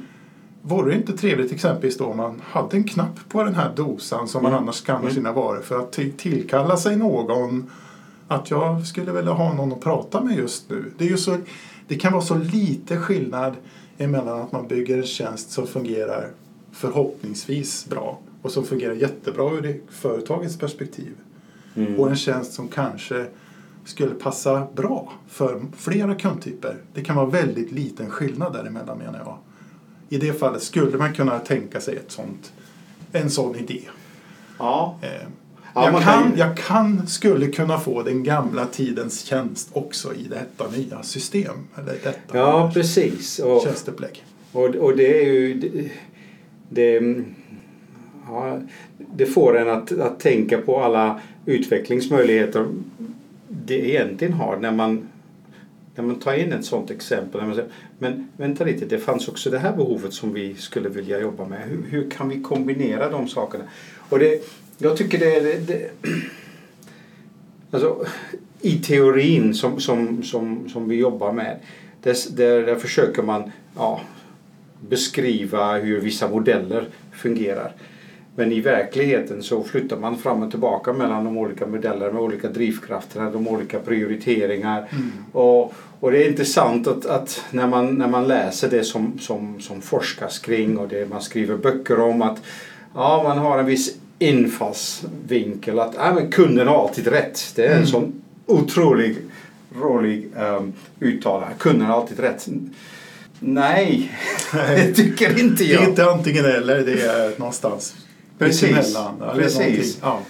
Vore 0.63 0.91
det 0.91 0.97
inte 0.97 1.17
trevligt 1.17 1.53
exempelvis 1.53 1.99
då 1.99 2.05
om 2.05 2.17
man 2.17 2.41
hade 2.45 2.77
en 2.77 2.85
knapp 2.85 3.29
på 3.29 3.43
den 3.45 3.55
här 3.55 3.73
dosan 3.77 4.29
som 4.29 4.43
man 4.43 4.53
Mm. 4.53 4.63
annars 4.63 4.77
skannar 4.85 5.01
Mm. 5.01 5.15
sina 5.15 5.33
varor 5.33 5.61
för 5.63 5.79
att 5.79 5.93
till- 5.93 6.13
tillkalla 6.13 6.77
sig 6.77 6.97
någon 6.97 7.71
att 8.29 8.51
jag 8.51 8.87
skulle 8.87 9.13
vilja 9.13 9.33
ha 9.33 9.55
någon 9.55 9.73
att 9.73 9.81
prata 9.81 10.21
med 10.25 10.37
just 10.39 10.71
nu. 10.71 10.93
Det, 10.99 11.05
är 11.05 11.09
ju 11.09 11.17
så, 11.17 11.37
det 11.89 11.95
kan 11.97 12.13
vara 12.13 12.23
så 12.23 12.35
lite 12.35 12.97
skillnad 12.97 13.53
emellan 13.99 14.41
att 14.41 14.53
man 14.53 14.69
bygger 14.69 14.99
en 14.99 15.07
tjänst 15.07 15.51
som 15.51 15.67
fungerar 15.67 16.31
förhoppningsvis 16.73 17.87
bra 17.89 18.19
och 18.43 18.51
som 18.53 18.65
fungerar 18.65 18.95
jättebra 18.95 19.53
ur 19.53 19.61
det 19.63 19.81
företagets 19.91 20.59
perspektiv 20.59 21.13
Mm. 21.75 22.01
och 22.01 22.11
en 22.11 22.17
tjänst 22.17 22.53
som 22.53 22.69
kanske 22.69 23.27
skulle 23.85 24.15
passa 24.15 24.67
bra 24.75 25.13
för 25.29 25.63
flera 25.77 26.15
kundtyper. 26.15 26.77
Det 26.95 27.05
kan 27.05 27.17
vara 27.17 27.27
väldigt 27.27 27.73
liten 27.73 28.11
skillnad 28.11 28.53
däremellan 28.53 28.99
menar 28.99 29.19
jag. 29.19 29.39
I 30.09 30.19
det 30.19 30.33
fallet 30.33 30.63
skulle 30.63 30.99
man 30.99 31.13
kunna 31.13 31.39
tänka 31.39 31.81
sig 31.81 31.97
ett 31.97 32.11
sånt, 32.11 32.53
en 33.13 33.31
sån 33.31 33.57
idé. 33.57 33.81
Ja. 34.59 34.99
Eh, 35.03 35.09
Ja, 35.75 35.85
jag, 35.93 36.03
kan, 36.03 36.23
kan 36.23 36.33
jag 36.37 36.57
kan, 36.57 37.07
skulle 37.07 37.47
kunna 37.47 37.81
få 37.81 38.03
den 38.03 38.23
gamla 38.25 38.67
tidens 38.67 39.21
tjänst 39.21 39.69
också 39.73 40.15
i 40.15 40.23
detta 40.23 40.71
nya 40.71 41.03
system. 41.03 41.55
Eller 41.79 41.93
detta 41.93 42.39
ja, 42.39 42.71
precis. 42.75 43.39
Och, 43.39 43.63
tjänsteupplägg. 43.63 44.25
Och, 44.53 44.65
och 44.65 44.97
det 44.97 45.23
är 45.23 45.33
ju... 45.33 45.55
Det, 45.61 45.91
det, 46.69 47.25
ja, 48.27 48.61
det 48.97 49.27
får 49.27 49.59
en 49.59 49.69
att, 49.69 49.93
att 49.93 50.21
tänka 50.21 50.59
på 50.59 50.81
alla 50.81 51.21
utvecklingsmöjligheter 51.47 52.67
det 53.49 53.89
egentligen 53.89 54.33
har 54.33 54.57
när 54.57 54.73
man, 54.73 55.09
när 55.95 56.05
man 56.05 56.17
tar 56.17 56.35
in 56.35 56.53
ett 56.53 56.65
sådant 56.65 56.91
exempel. 56.91 57.41
När 57.41 57.49
man 57.49 57.57
säger, 57.57 57.71
men 57.99 58.29
vänta 58.37 58.65
lite, 58.65 58.85
det 58.87 58.99
fanns 58.99 59.29
också 59.29 59.51
det 59.51 59.59
här 59.59 59.77
behovet 59.77 60.13
som 60.13 60.33
vi 60.33 60.55
skulle 60.55 60.89
vilja 60.89 61.21
jobba 61.21 61.47
med. 61.47 61.61
Hur, 61.69 61.83
hur 61.91 62.11
kan 62.11 62.29
vi 62.29 62.43
kombinera 62.43 63.11
de 63.11 63.29
sakerna? 63.29 63.65
Och 64.09 64.19
det, 64.19 64.45
jag 64.79 64.97
tycker 64.97 65.19
det 65.19 65.37
är... 65.37 65.61
Det, 65.61 65.91
alltså, 67.71 68.05
I 68.61 68.79
teorin 68.79 69.55
som, 69.55 69.81
som, 69.81 70.23
som, 70.23 70.69
som 70.69 70.89
vi 70.89 70.97
jobbar 70.97 71.33
med 71.33 71.59
där, 72.03 72.17
där, 72.31 72.63
där 72.67 72.77
försöker 72.77 73.23
man 73.23 73.51
ja, 73.77 74.01
beskriva 74.89 75.79
hur 75.79 76.01
vissa 76.01 76.29
modeller 76.29 76.89
fungerar. 77.13 77.73
Men 78.37 78.53
i 78.53 78.61
verkligheten 78.61 79.43
så 79.43 79.63
flyttar 79.65 79.97
man 79.97 80.19
fram 80.19 80.43
och 80.43 80.51
tillbaka 80.51 80.93
mellan 80.93 81.25
de 81.25 81.37
olika 81.39 81.67
modellerna 81.67 82.13
med 82.13 82.23
olika 82.23 82.49
drivkrafter, 82.49 83.31
de 83.33 83.49
olika 83.49 83.79
prioriteringar. 83.79 84.89
Mm. 84.93 85.11
Och, 85.33 85.75
och 86.01 86.13
det 86.13 86.25
är 86.25 86.29
intressant 86.29 86.87
att, 86.87 87.07
att 87.07 87.45
när, 87.51 87.67
man, 87.67 87.95
när 87.95 88.09
man 88.09 88.29
läser 88.29 88.71
det 88.71 88.85
som, 88.85 89.19
som, 89.21 89.61
som 89.61 89.81
forskas 89.81 90.39
kring 90.39 90.79
och 90.79 90.89
det 90.89 91.09
man 91.11 91.21
skriver 91.23 91.57
böcker 91.57 92.01
om 92.01 92.23
att 92.23 92.43
ja, 92.95 93.21
man 93.25 93.39
har 93.39 93.59
en 93.59 93.67
viss 93.67 93.95
infallsvinkel 94.19 95.79
att 95.79 95.95
ja, 95.99 96.15
men 96.15 96.31
kunden 96.31 96.69
har 96.69 96.83
alltid 96.83 97.07
rätt. 97.07 97.53
Det 97.57 97.63
är 97.67 97.71
en 97.71 97.77
Mm. 97.77 97.87
sån 97.87 98.23
otrolig 98.47 99.17
rolig 99.81 100.29
um, 100.37 100.73
uttalande. 101.01 101.55
Kunden 101.59 101.87
har 101.87 101.95
alltid 102.01 102.21
rätt. 102.21 102.49
Nej, 103.41 104.13
det 104.53 104.93
tycker 104.93 105.39
inte 105.41 105.65
Det 105.65 105.71
jag. 105.71 105.83
är 105.83 105.89
inte 105.89 106.05
antingen 106.11 106.45
eller, 106.45 106.79
det 106.85 107.03
är 107.03 107.39
någonstans 107.39 107.95
Precis. 108.45 108.97
Precis. 109.35 109.99
Ja. 110.03 110.21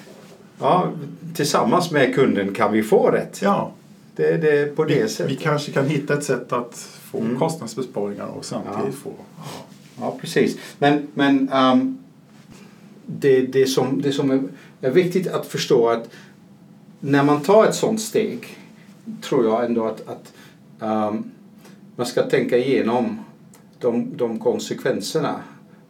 Ja, 0.60 0.90
tillsammans 1.34 1.90
med 1.90 2.14
kunden 2.14 2.54
kan 2.54 2.72
vi 2.72 2.82
få 2.82 3.10
rätt. 3.10 3.42
ja. 3.42 3.72
Det, 4.16 4.36
det 4.36 4.76
på 4.76 4.84
det 4.84 4.94
Vi, 4.94 5.02
vi 5.02 5.08
sättet. 5.08 5.40
kanske 5.40 5.72
kan 5.72 5.86
hitta 5.86 6.14
ett 6.14 6.24
sätt 6.24 6.52
att 6.52 6.76
få 7.02 7.18
Mm. 7.20 7.38
kostnadsbesparingar 7.38 8.26
och 8.26 8.44
samtidigt 8.44 8.94
få... 8.94 9.10
Ja. 9.36 9.44
ja 10.00 10.16
precis. 10.20 10.58
Men, 10.78 11.06
men 11.14 11.52
um, 11.52 11.98
det, 13.06 13.40
det 13.40 13.66
som, 13.66 14.02
det 14.02 14.12
som 14.12 14.30
är, 14.30 14.42
är 14.80 14.90
viktigt 14.90 15.26
att 15.28 15.46
förstå 15.46 15.88
att 15.88 16.08
när 17.00 17.22
man 17.24 17.40
tar 17.42 17.64
ett 17.66 17.74
sånt 17.74 18.00
steg 18.00 18.58
tror 19.22 19.44
jag 19.46 19.64
ändå 19.64 19.84
att, 19.86 20.08
att 20.08 20.32
um, 21.08 21.30
man 21.96 22.06
ska 22.06 22.22
tänka 22.22 22.56
igenom 22.58 23.18
de, 23.78 24.16
de 24.16 24.38
konsekvenserna 24.38 25.40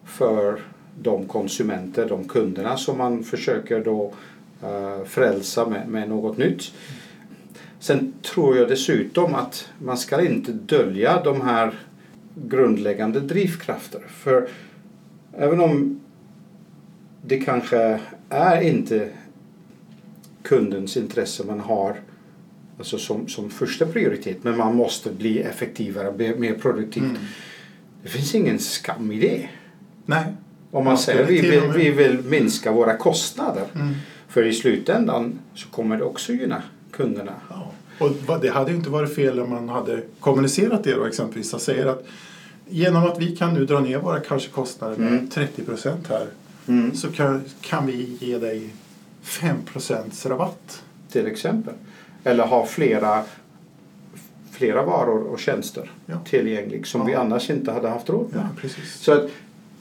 för 0.05 0.61
de 1.03 1.27
konsumenter, 1.27 2.09
de 2.09 2.25
kunderna 2.29 2.77
som 2.77 2.99
man 2.99 3.25
försöker 3.25 3.85
då 3.85 4.13
uh, 4.65 5.05
frälsa 5.05 5.69
med, 5.69 5.89
med 5.89 6.09
något 6.09 6.39
nytt. 6.39 6.73
Sen 7.79 8.13
tror 8.23 8.57
jag 8.57 8.69
dessutom 8.69 9.35
att 9.35 9.69
man 9.79 9.97
ska 9.97 10.27
inte 10.27 10.53
dölja 10.53 11.23
de 11.23 11.41
här 11.41 11.75
grundläggande 12.35 13.21
drivkrafter. 13.21 14.01
För 14.09 14.49
även 15.37 15.61
om 15.61 16.01
det 17.27 17.41
kanske 17.41 18.01
är 18.29 18.61
inte 18.61 19.09
kundens 20.43 20.97
intresse 20.97 21.45
man 21.45 21.61
har 21.61 21.97
alltså 22.79 22.99
som, 22.99 23.29
som 23.29 23.51
första 23.51 23.87
prioritet 23.87 24.45
men 24.45 24.57
man 24.57 24.77
måste 24.77 25.11
bli 25.13 25.43
effektivare, 25.43 26.37
mer 26.39 26.55
produktiv. 26.55 27.03
Mm. 27.03 27.17
Det 28.03 28.09
finns 28.09 28.35
ingen 28.35 28.59
skam 28.59 29.13
i 29.13 29.21
det. 29.21 29.49
Nej. 30.07 30.25
Om 30.73 30.85
man 30.85 30.99
säger 30.99 31.25
vi 31.25 31.41
vill, 31.41 31.63
vi 31.75 31.91
vill 31.91 32.23
minska 32.25 32.73
våra 32.73 32.97
kostnader. 32.97 33.65
Mm. 33.75 33.95
För 34.29 34.47
i 34.47 34.53
slutändan 34.53 35.39
så 35.55 35.69
kommer 35.69 35.97
det 35.97 36.05
också 36.05 36.33
gynna 36.33 36.63
kunderna. 36.91 37.33
Ja. 37.51 37.73
Och 37.99 38.41
det 38.41 38.49
hade 38.49 38.71
ju 38.71 38.77
inte 38.77 38.91
varit 38.91 39.15
fel 39.15 39.41
om 39.41 39.51
man 39.51 39.69
hade 39.69 40.03
kommunicerat 40.21 40.85
det 40.85 40.95
då 40.95 41.05
exempelvis. 41.05 41.55
och 41.55 41.61
säger 41.61 41.87
att 41.87 42.05
genom 42.69 43.05
att 43.05 43.21
vi 43.21 43.37
kan 43.37 43.55
nu 43.55 43.67
dra 43.67 43.81
ner 43.81 43.99
våra 43.99 44.21
kanske 44.21 44.49
kostnader 44.49 44.97
med 44.97 45.09
mm. 45.09 45.29
30 45.29 45.63
procent 45.63 46.09
här 46.09 46.27
mm. 46.69 46.95
så 46.95 47.11
kan, 47.11 47.43
kan 47.61 47.87
vi 47.87 48.17
ge 48.21 48.39
dig 48.39 48.71
5 49.23 49.57
procents 49.73 50.27
rabatt. 50.27 50.83
Till 51.13 51.27
exempel. 51.27 51.75
Eller 52.25 52.47
ha 52.47 52.67
flera, 52.67 53.23
flera 54.51 54.83
varor 54.83 55.23
och 55.23 55.39
tjänster 55.39 55.91
ja. 56.07 56.15
tillgängliga 56.25 56.85
som 56.85 57.01
ja. 57.01 57.07
vi 57.07 57.15
annars 57.15 57.51
inte 57.51 57.73
hade 57.73 57.89
haft 57.89 58.09
råd 58.09 58.27
med. 58.33 58.41
Ja, 58.41 58.49
precis. 58.61 58.95
Så 59.01 59.13
att, 59.13 59.31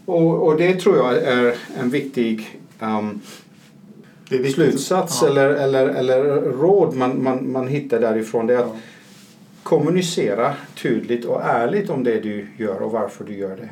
och, 0.06 0.48
och 0.48 0.58
det 0.58 0.80
tror 0.80 0.98
jag 0.98 1.18
är 1.18 1.56
en 1.80 1.90
viktig 1.90 2.60
um, 2.80 3.22
slutsats 4.54 5.24
eller, 5.24 5.50
eller, 5.50 5.88
eller 5.88 6.24
råd 6.42 6.96
man, 6.96 7.24
man, 7.24 7.52
man 7.52 7.68
hittar 7.68 8.00
därifrån. 8.00 8.48
Det 8.48 8.54
är 8.54 8.60
att 8.60 8.76
kommunicera 9.64 10.54
tydligt 10.82 11.26
och 11.26 11.42
ärligt 11.44 11.90
om 11.90 12.04
det 12.04 12.20
du 12.20 12.48
gör 12.58 12.82
och 12.82 12.92
varför 12.92 13.24
du 13.24 13.38
gör 13.38 13.58
det. 13.58 13.70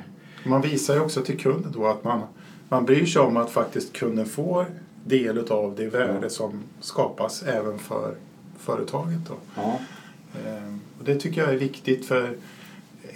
Man 0.49 0.61
visar 0.61 0.93
ju 0.93 0.99
också 0.99 1.21
till 1.21 1.39
kunden 1.39 1.71
då 1.71 1.87
att 1.87 2.03
man, 2.03 2.21
man 2.69 2.85
bryr 2.85 3.05
sig 3.05 3.21
om 3.21 3.37
att 3.37 3.51
faktiskt 3.51 3.93
kunden 3.93 4.25
får 4.25 4.65
del 5.03 5.51
av 5.51 5.75
det 5.75 5.87
värde 5.87 6.19
ja. 6.21 6.29
som 6.29 6.63
skapas 6.79 7.43
även 7.43 7.79
för 7.79 8.15
företaget. 8.59 9.19
Då. 9.27 9.33
Ja. 9.55 9.79
Ehm, 10.47 10.79
och 10.99 11.05
det 11.05 11.15
tycker 11.15 11.41
jag 11.41 11.53
är 11.53 11.57
viktigt 11.57 12.05
för 12.05 12.37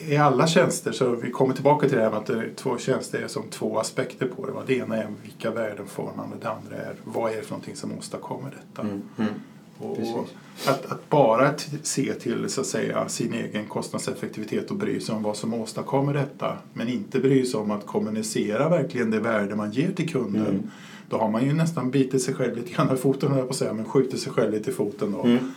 i 0.08 0.18
alla 0.18 0.48
tjänster, 0.48 0.92
så 0.92 1.16
vi 1.16 1.32
kommer 1.32 1.54
tillbaka 1.54 1.88
till 1.88 1.98
det 1.98 2.04
här 2.04 2.12
med 2.12 2.20
att 2.20 2.26
det 2.26 2.56
två 2.56 2.78
tjänster 2.78 3.22
är 3.22 3.28
som 3.28 3.44
två 3.50 3.80
aspekter 3.80 4.28
på 4.28 4.46
det. 4.46 4.54
Det 4.68 4.80
ena 4.80 4.98
är 4.98 5.08
vilka 5.24 5.52
värden 5.52 5.86
får 5.88 6.12
man 6.18 6.32
och 6.32 6.39
det 6.42 6.50
andra 6.50 6.76
är 6.76 6.96
vad 7.04 7.32
är 7.32 7.36
det 7.36 7.42
för 7.42 7.52
någonting 7.52 7.76
som 7.76 7.98
åstadkommer 7.98 8.52
detta. 8.52 8.88
Mm. 8.88 9.02
Mm. 9.18 9.34
Och 9.78 10.28
att, 10.68 10.92
att, 10.92 11.10
bara 11.10 11.54
se 11.84 12.13
till 12.13 12.50
så 12.50 12.62
att 12.62 12.68
säga, 12.68 13.10
sin 13.10 13.34
egen 13.34 13.66
kostnadseffektivitet 13.66 14.72
och 14.72 14.78
bry 14.78 15.00
sig 15.00 15.16
om 15.16 15.24
vad 15.24 15.38
som 15.38 15.54
åstadkommer 15.54 16.13
detta 16.13 16.58
men 16.74 16.89
inte 16.89 17.20
bry 17.20 17.46
sig 17.46 17.60
om 17.60 17.72
att 17.72 17.86
kommunicera 17.86 18.70
verkligen 18.70 19.12
det 19.12 19.20
värde 19.20 19.56
man 19.56 19.72
ger 19.72 19.92
till 19.92 20.10
kunden. 20.10 20.48
Mm. 20.48 20.72
Då 21.10 21.18
har 21.18 21.30
man 21.30 21.46
ju 21.46 21.54
nästan 21.54 21.92
bitit 21.92 22.22
sig 22.22 22.34
själv 22.34 22.58
lite 22.58 22.74
grann 22.74 22.94
i 22.94 22.98
foten, 22.98 23.32
på 23.32 23.50
att 23.50 23.56
säga, 23.56 23.74
men 23.74 23.86
skjuter 23.86 24.18
sig 24.18 24.32
själv 24.32 24.52
lite 24.52 24.70
i 24.70 24.74
foten. 24.74 25.12
Då. 25.12 25.24
Mm. 25.24 25.52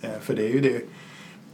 Eh, 0.00 0.20
för 0.20 0.34
det 0.34 0.42
är 0.42 0.52
ju 0.52 0.60
det, 0.60 0.82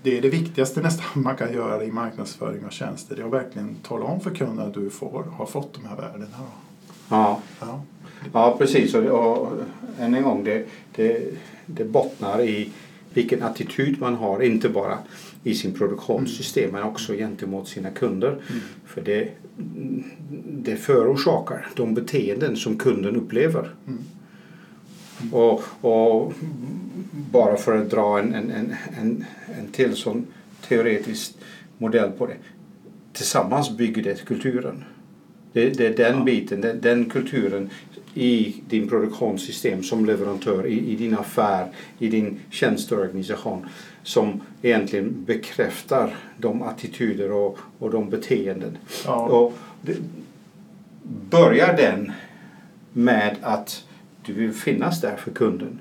det 0.05 0.19
är 0.19 0.23
det 0.23 0.29
viktigaste 0.29 0.81
nästan 0.81 1.07
man 1.23 1.37
kan 1.37 1.53
göra 1.53 1.85
i 1.85 1.93
marknadsföring 1.93 2.65
av 2.65 2.71
tjänster. 2.71 3.17
Det 3.17 3.23
är 3.23 3.27
att 3.27 3.33
verkligen 3.33 3.75
tala 3.83 4.05
om 4.05 4.21
för 4.21 4.31
kunden 4.31 4.67
att 4.67 4.75
du 4.75 4.91
får, 4.91 5.23
har 5.23 5.47
fått 5.47 5.75
de 5.75 5.89
här 5.89 5.97
värdena. 5.97 6.27
Ja. 7.09 7.41
ja. 7.61 7.83
Ja, 8.33 8.57
precis. 8.59 8.95
Och, 8.95 9.05
och 9.05 9.53
än 9.99 10.15
en 10.15 10.23
gång, 10.23 10.45
det, 10.45 10.67
det, 10.97 11.35
det 11.67 11.85
bottnar 11.85 12.43
i 12.43 12.71
vilken 13.15 13.43
attityd 13.43 14.01
man 14.01 14.15
har, 14.15 14.43
inte 14.43 14.69
bara 14.69 14.99
i 15.43 15.55
sin 15.55 15.73
produktionssystem 15.73 16.69
mm. 16.69 16.81
men 16.81 16.91
också 16.91 17.13
gentemot 17.13 17.69
sina 17.69 17.91
kunder. 17.91 18.29
Mm. 18.29 18.63
För 18.87 19.01
det, 19.01 19.29
det 20.51 20.77
förorsakar 20.77 21.67
de 21.77 21.95
beteenden 21.95 22.57
som 22.57 22.79
kunden 22.79 23.17
upplever. 23.17 23.71
Mm. 23.87 24.05
Och, 25.33 25.63
och, 25.81 26.33
bara 27.31 27.57
för 27.57 27.79
att 27.79 27.91
dra 27.91 28.19
en, 28.19 28.35
en, 28.35 28.51
en, 28.51 28.75
en, 29.01 29.25
en 29.59 29.67
till 29.73 29.97
sån 29.97 30.27
teoretisk 30.69 31.35
modell 31.79 32.11
på 32.11 32.27
det. 32.27 32.37
Tillsammans 33.13 33.77
bygger 33.77 34.03
det 34.03 34.25
kulturen. 34.25 34.85
Det, 35.53 35.71
det 35.71 35.87
är 35.87 35.97
den 35.97 36.25
biten, 36.25 36.61
den, 36.61 36.81
den, 36.81 37.11
kulturen 37.11 37.71
i 38.15 38.63
din 38.69 38.89
produktionssystem 38.89 39.83
som 39.83 40.07
leverantör, 40.07 40.67
i, 40.67 40.93
i 40.93 40.97
din 40.97 41.15
affär, 41.19 41.69
i 41.99 42.09
din 42.09 42.41
tjänsteorganisation 42.51 43.67
som 44.03 44.41
egentligen 44.63 45.25
bekräftar 45.25 46.17
de 46.39 46.63
attityder 46.63 47.33
och, 47.33 47.59
och 47.79 47.91
de 47.91 48.11
beteenden. 48.11 48.79
Ja. 49.05 49.15
Och 49.15 49.53
det, 49.83 49.97
börjar 51.31 51.77
den 51.77 52.13
med 52.93 53.37
att 53.43 53.85
du 54.27 54.33
vill 54.33 54.53
finnas 54.53 55.01
där 55.01 55.17
för 55.17 55.31
kunden. 55.31 55.79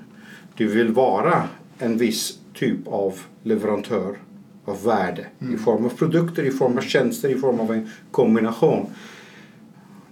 Du 0.56 0.66
vill 0.66 0.92
vara 0.92 1.48
en 1.78 1.96
viss 1.96 2.38
typ 2.54 2.88
av 2.88 3.20
leverantör 3.42 4.16
av 4.64 4.84
värde 4.84 5.26
mm. 5.40 5.54
i 5.54 5.58
form 5.58 5.84
av 5.84 5.88
produkter, 5.88 6.42
i 6.42 6.50
form 6.50 6.78
av 6.78 6.82
tjänster, 6.82 7.28
i 7.28 7.34
form 7.34 7.60
av 7.60 7.72
en 7.72 7.90
kombination 8.10 8.86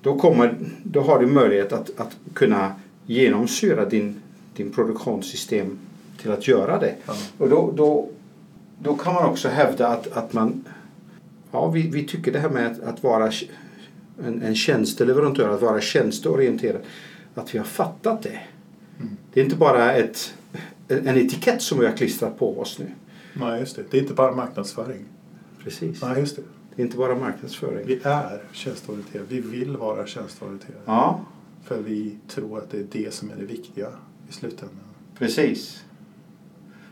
då, 0.03 0.19
kommer, 0.19 0.55
då 0.83 1.01
har 1.01 1.21
du 1.21 1.27
möjlighet 1.27 1.73
att, 1.73 2.01
att 2.01 2.17
kunna 2.35 2.75
genomsyra 3.07 3.85
din, 3.85 4.23
din 4.57 4.71
produktionssystem 4.71 5.79
till 6.19 6.33
att 6.33 6.49
göra 6.49 6.79
det. 6.79 6.95
Ja. 7.07 7.15
Och 7.39 7.49
då, 7.49 7.73
då, 7.77 8.09
då 8.79 8.95
kan 8.95 9.15
man 9.15 9.25
också 9.25 9.49
hävda 9.49 9.89
att, 9.89 10.13
att 10.13 10.33
man 10.33 10.65
ja, 11.53 11.71
vi, 11.71 11.91
vi 11.91 12.05
tycker 12.05 12.33
det 12.33 12.39
här 12.39 12.51
med 12.51 12.67
att, 12.67 12.81
att 12.81 13.03
vara 13.03 13.31
en, 14.27 14.43
en 14.43 14.55
tjänsteleverantör, 14.55 15.49
att 15.49 15.63
vara 15.63 15.81
tjänsteorienterad, 15.81 16.81
att 17.35 17.55
vi 17.55 17.59
har 17.59 17.65
fattat 17.65 18.23
det. 18.23 18.41
Mm. 19.01 19.17
Det 19.33 19.41
är 19.41 19.45
inte 19.45 19.57
bara 19.57 19.93
ett, 19.93 20.35
en 20.89 21.17
etikett 21.17 21.63
som 21.63 21.79
vi 21.79 21.87
har 21.87 21.97
klistrat 21.97 22.39
på 22.39 22.61
oss 22.61 22.79
nu. 22.79 22.87
Nej, 23.33 23.61
just 23.61 23.77
det. 23.77 23.85
Det 23.91 23.97
är 23.97 24.03
inte 24.03 24.15
bara 24.15 24.33
marknadsföring. 24.33 25.05
Precis. 25.65 26.03
Nej, 26.03 26.19
just 26.19 26.37
det. 26.37 26.43
Det 26.77 26.83
är 26.83 26.87
inte 26.87 26.97
bara 26.97 27.15
marknadsföring. 27.15 27.87
Vi 27.87 28.01
är 28.03 28.43
tjänsteorienterade. 28.53 29.27
Vi 29.29 29.41
vill 29.41 29.77
vara 29.77 30.07
tjänsteorienterade. 30.07 30.83
Ja. 30.85 31.21
För 31.65 31.79
vi 31.79 32.17
tror 32.29 32.59
att 32.59 32.71
det 32.71 32.79
är 32.79 32.87
det 32.93 33.15
som 33.15 33.31
är 33.31 33.37
det 33.37 33.45
viktiga 33.45 33.89
i 34.29 34.33
slutändan. 34.33 34.79
Precis. 35.19 35.85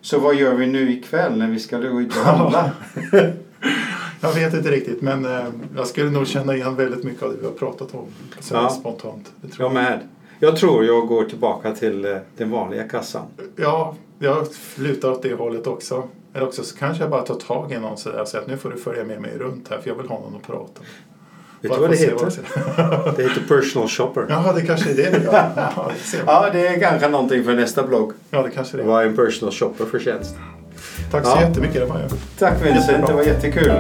Så 0.01 0.19
vad 0.19 0.35
gör 0.35 0.55
vi 0.55 0.67
nu 0.67 0.93
ikväll 0.93 1.39
när 1.39 1.51
vi 1.51 1.59
ska 1.59 1.79
gå 1.79 2.01
ut 2.01 2.17
och 2.17 2.23
handla? 2.23 2.73
jag 4.21 4.35
vet 4.35 4.55
inte 4.55 4.71
riktigt 4.71 5.03
men 5.03 5.25
eh, 5.25 5.47
jag 5.77 5.87
skulle 5.87 6.11
nog 6.11 6.27
känna 6.27 6.57
igen 6.57 6.77
väldigt 6.77 7.05
mycket 7.05 7.23
av 7.23 7.33
det 7.33 7.39
vi 7.41 7.47
har 7.47 7.53
pratat 7.53 7.95
om. 7.95 8.07
Så 8.41 8.55
ja. 8.55 8.69
spontant. 8.69 9.33
Det 9.41 9.49
tror 9.49 9.73
jag, 9.73 9.83
jag 9.83 9.91
med. 9.91 10.01
Jag 10.43 10.57
tror 10.57 10.85
jag 10.85 11.07
går 11.07 11.25
tillbaka 11.25 11.73
till 11.73 12.05
eh, 12.05 12.17
den 12.37 12.51
vanliga 12.51 12.89
kassan. 12.89 13.23
Ja, 13.57 13.95
jag 14.19 14.47
lutar 14.77 15.11
åt 15.11 15.23
det 15.23 15.35
hållet 15.35 15.67
också. 15.67 16.03
Eller 16.35 16.47
också 16.47 16.65
så 16.65 16.77
kanske 16.77 17.03
jag 17.03 17.11
bara 17.11 17.23
tar 17.23 17.35
tag 17.35 17.73
i 17.73 17.79
någon 17.79 17.97
sådär 17.99 18.21
och 18.21 18.29
säger 18.29 18.43
att 18.43 18.51
nu 18.51 18.57
får 18.57 18.71
du 18.71 18.77
följa 18.77 19.05
med 19.05 19.21
mig 19.21 19.39
runt 19.39 19.69
här 19.71 19.79
för 19.79 19.91
jag 19.91 19.97
vill 19.97 20.09
ha 20.09 20.21
någon 20.21 20.37
att 20.37 20.47
prata 20.47 20.81
med. 20.81 20.91
Vet 21.61 21.73
du 21.73 21.81
vad 21.81 21.91
det 21.91 21.97
heter? 21.97 22.17
Vad 23.05 23.17
det 23.17 23.23
heter 23.23 23.43
personal 23.49 23.89
shopper. 23.89 24.27
Ja, 24.29 24.53
det 24.53 24.63
kanske 24.63 24.91
är 24.91 24.95
det. 24.95 25.23
Ja, 25.25 25.51
ja, 25.57 25.91
det, 26.13 26.19
ja, 26.27 26.51
det 26.53 26.67
är 26.67 26.81
kanske 26.81 27.09
någonting 27.09 27.45
för 27.45 27.55
nästa 27.55 27.83
blogg. 27.83 28.13
Ja, 28.31 28.43
det 28.43 28.51
kanske 28.51 28.77
det 28.77 28.83
är. 28.83 28.87
Vad 28.87 29.03
är 29.03 29.07
en 29.07 29.17
personal 29.17 29.53
shopper 29.53 29.85
för 29.85 29.99
tjänst? 29.99 30.37
Tack 31.11 31.25
så 31.25 31.31
ja. 31.31 31.41
jättemycket. 31.41 31.81
Det 31.81 31.87
var 31.87 32.01
jag. 32.01 32.11
Tack 32.39 32.67
Vincent, 32.67 33.07
det 33.07 33.13
var 33.13 33.23
jättekul. 33.23 33.73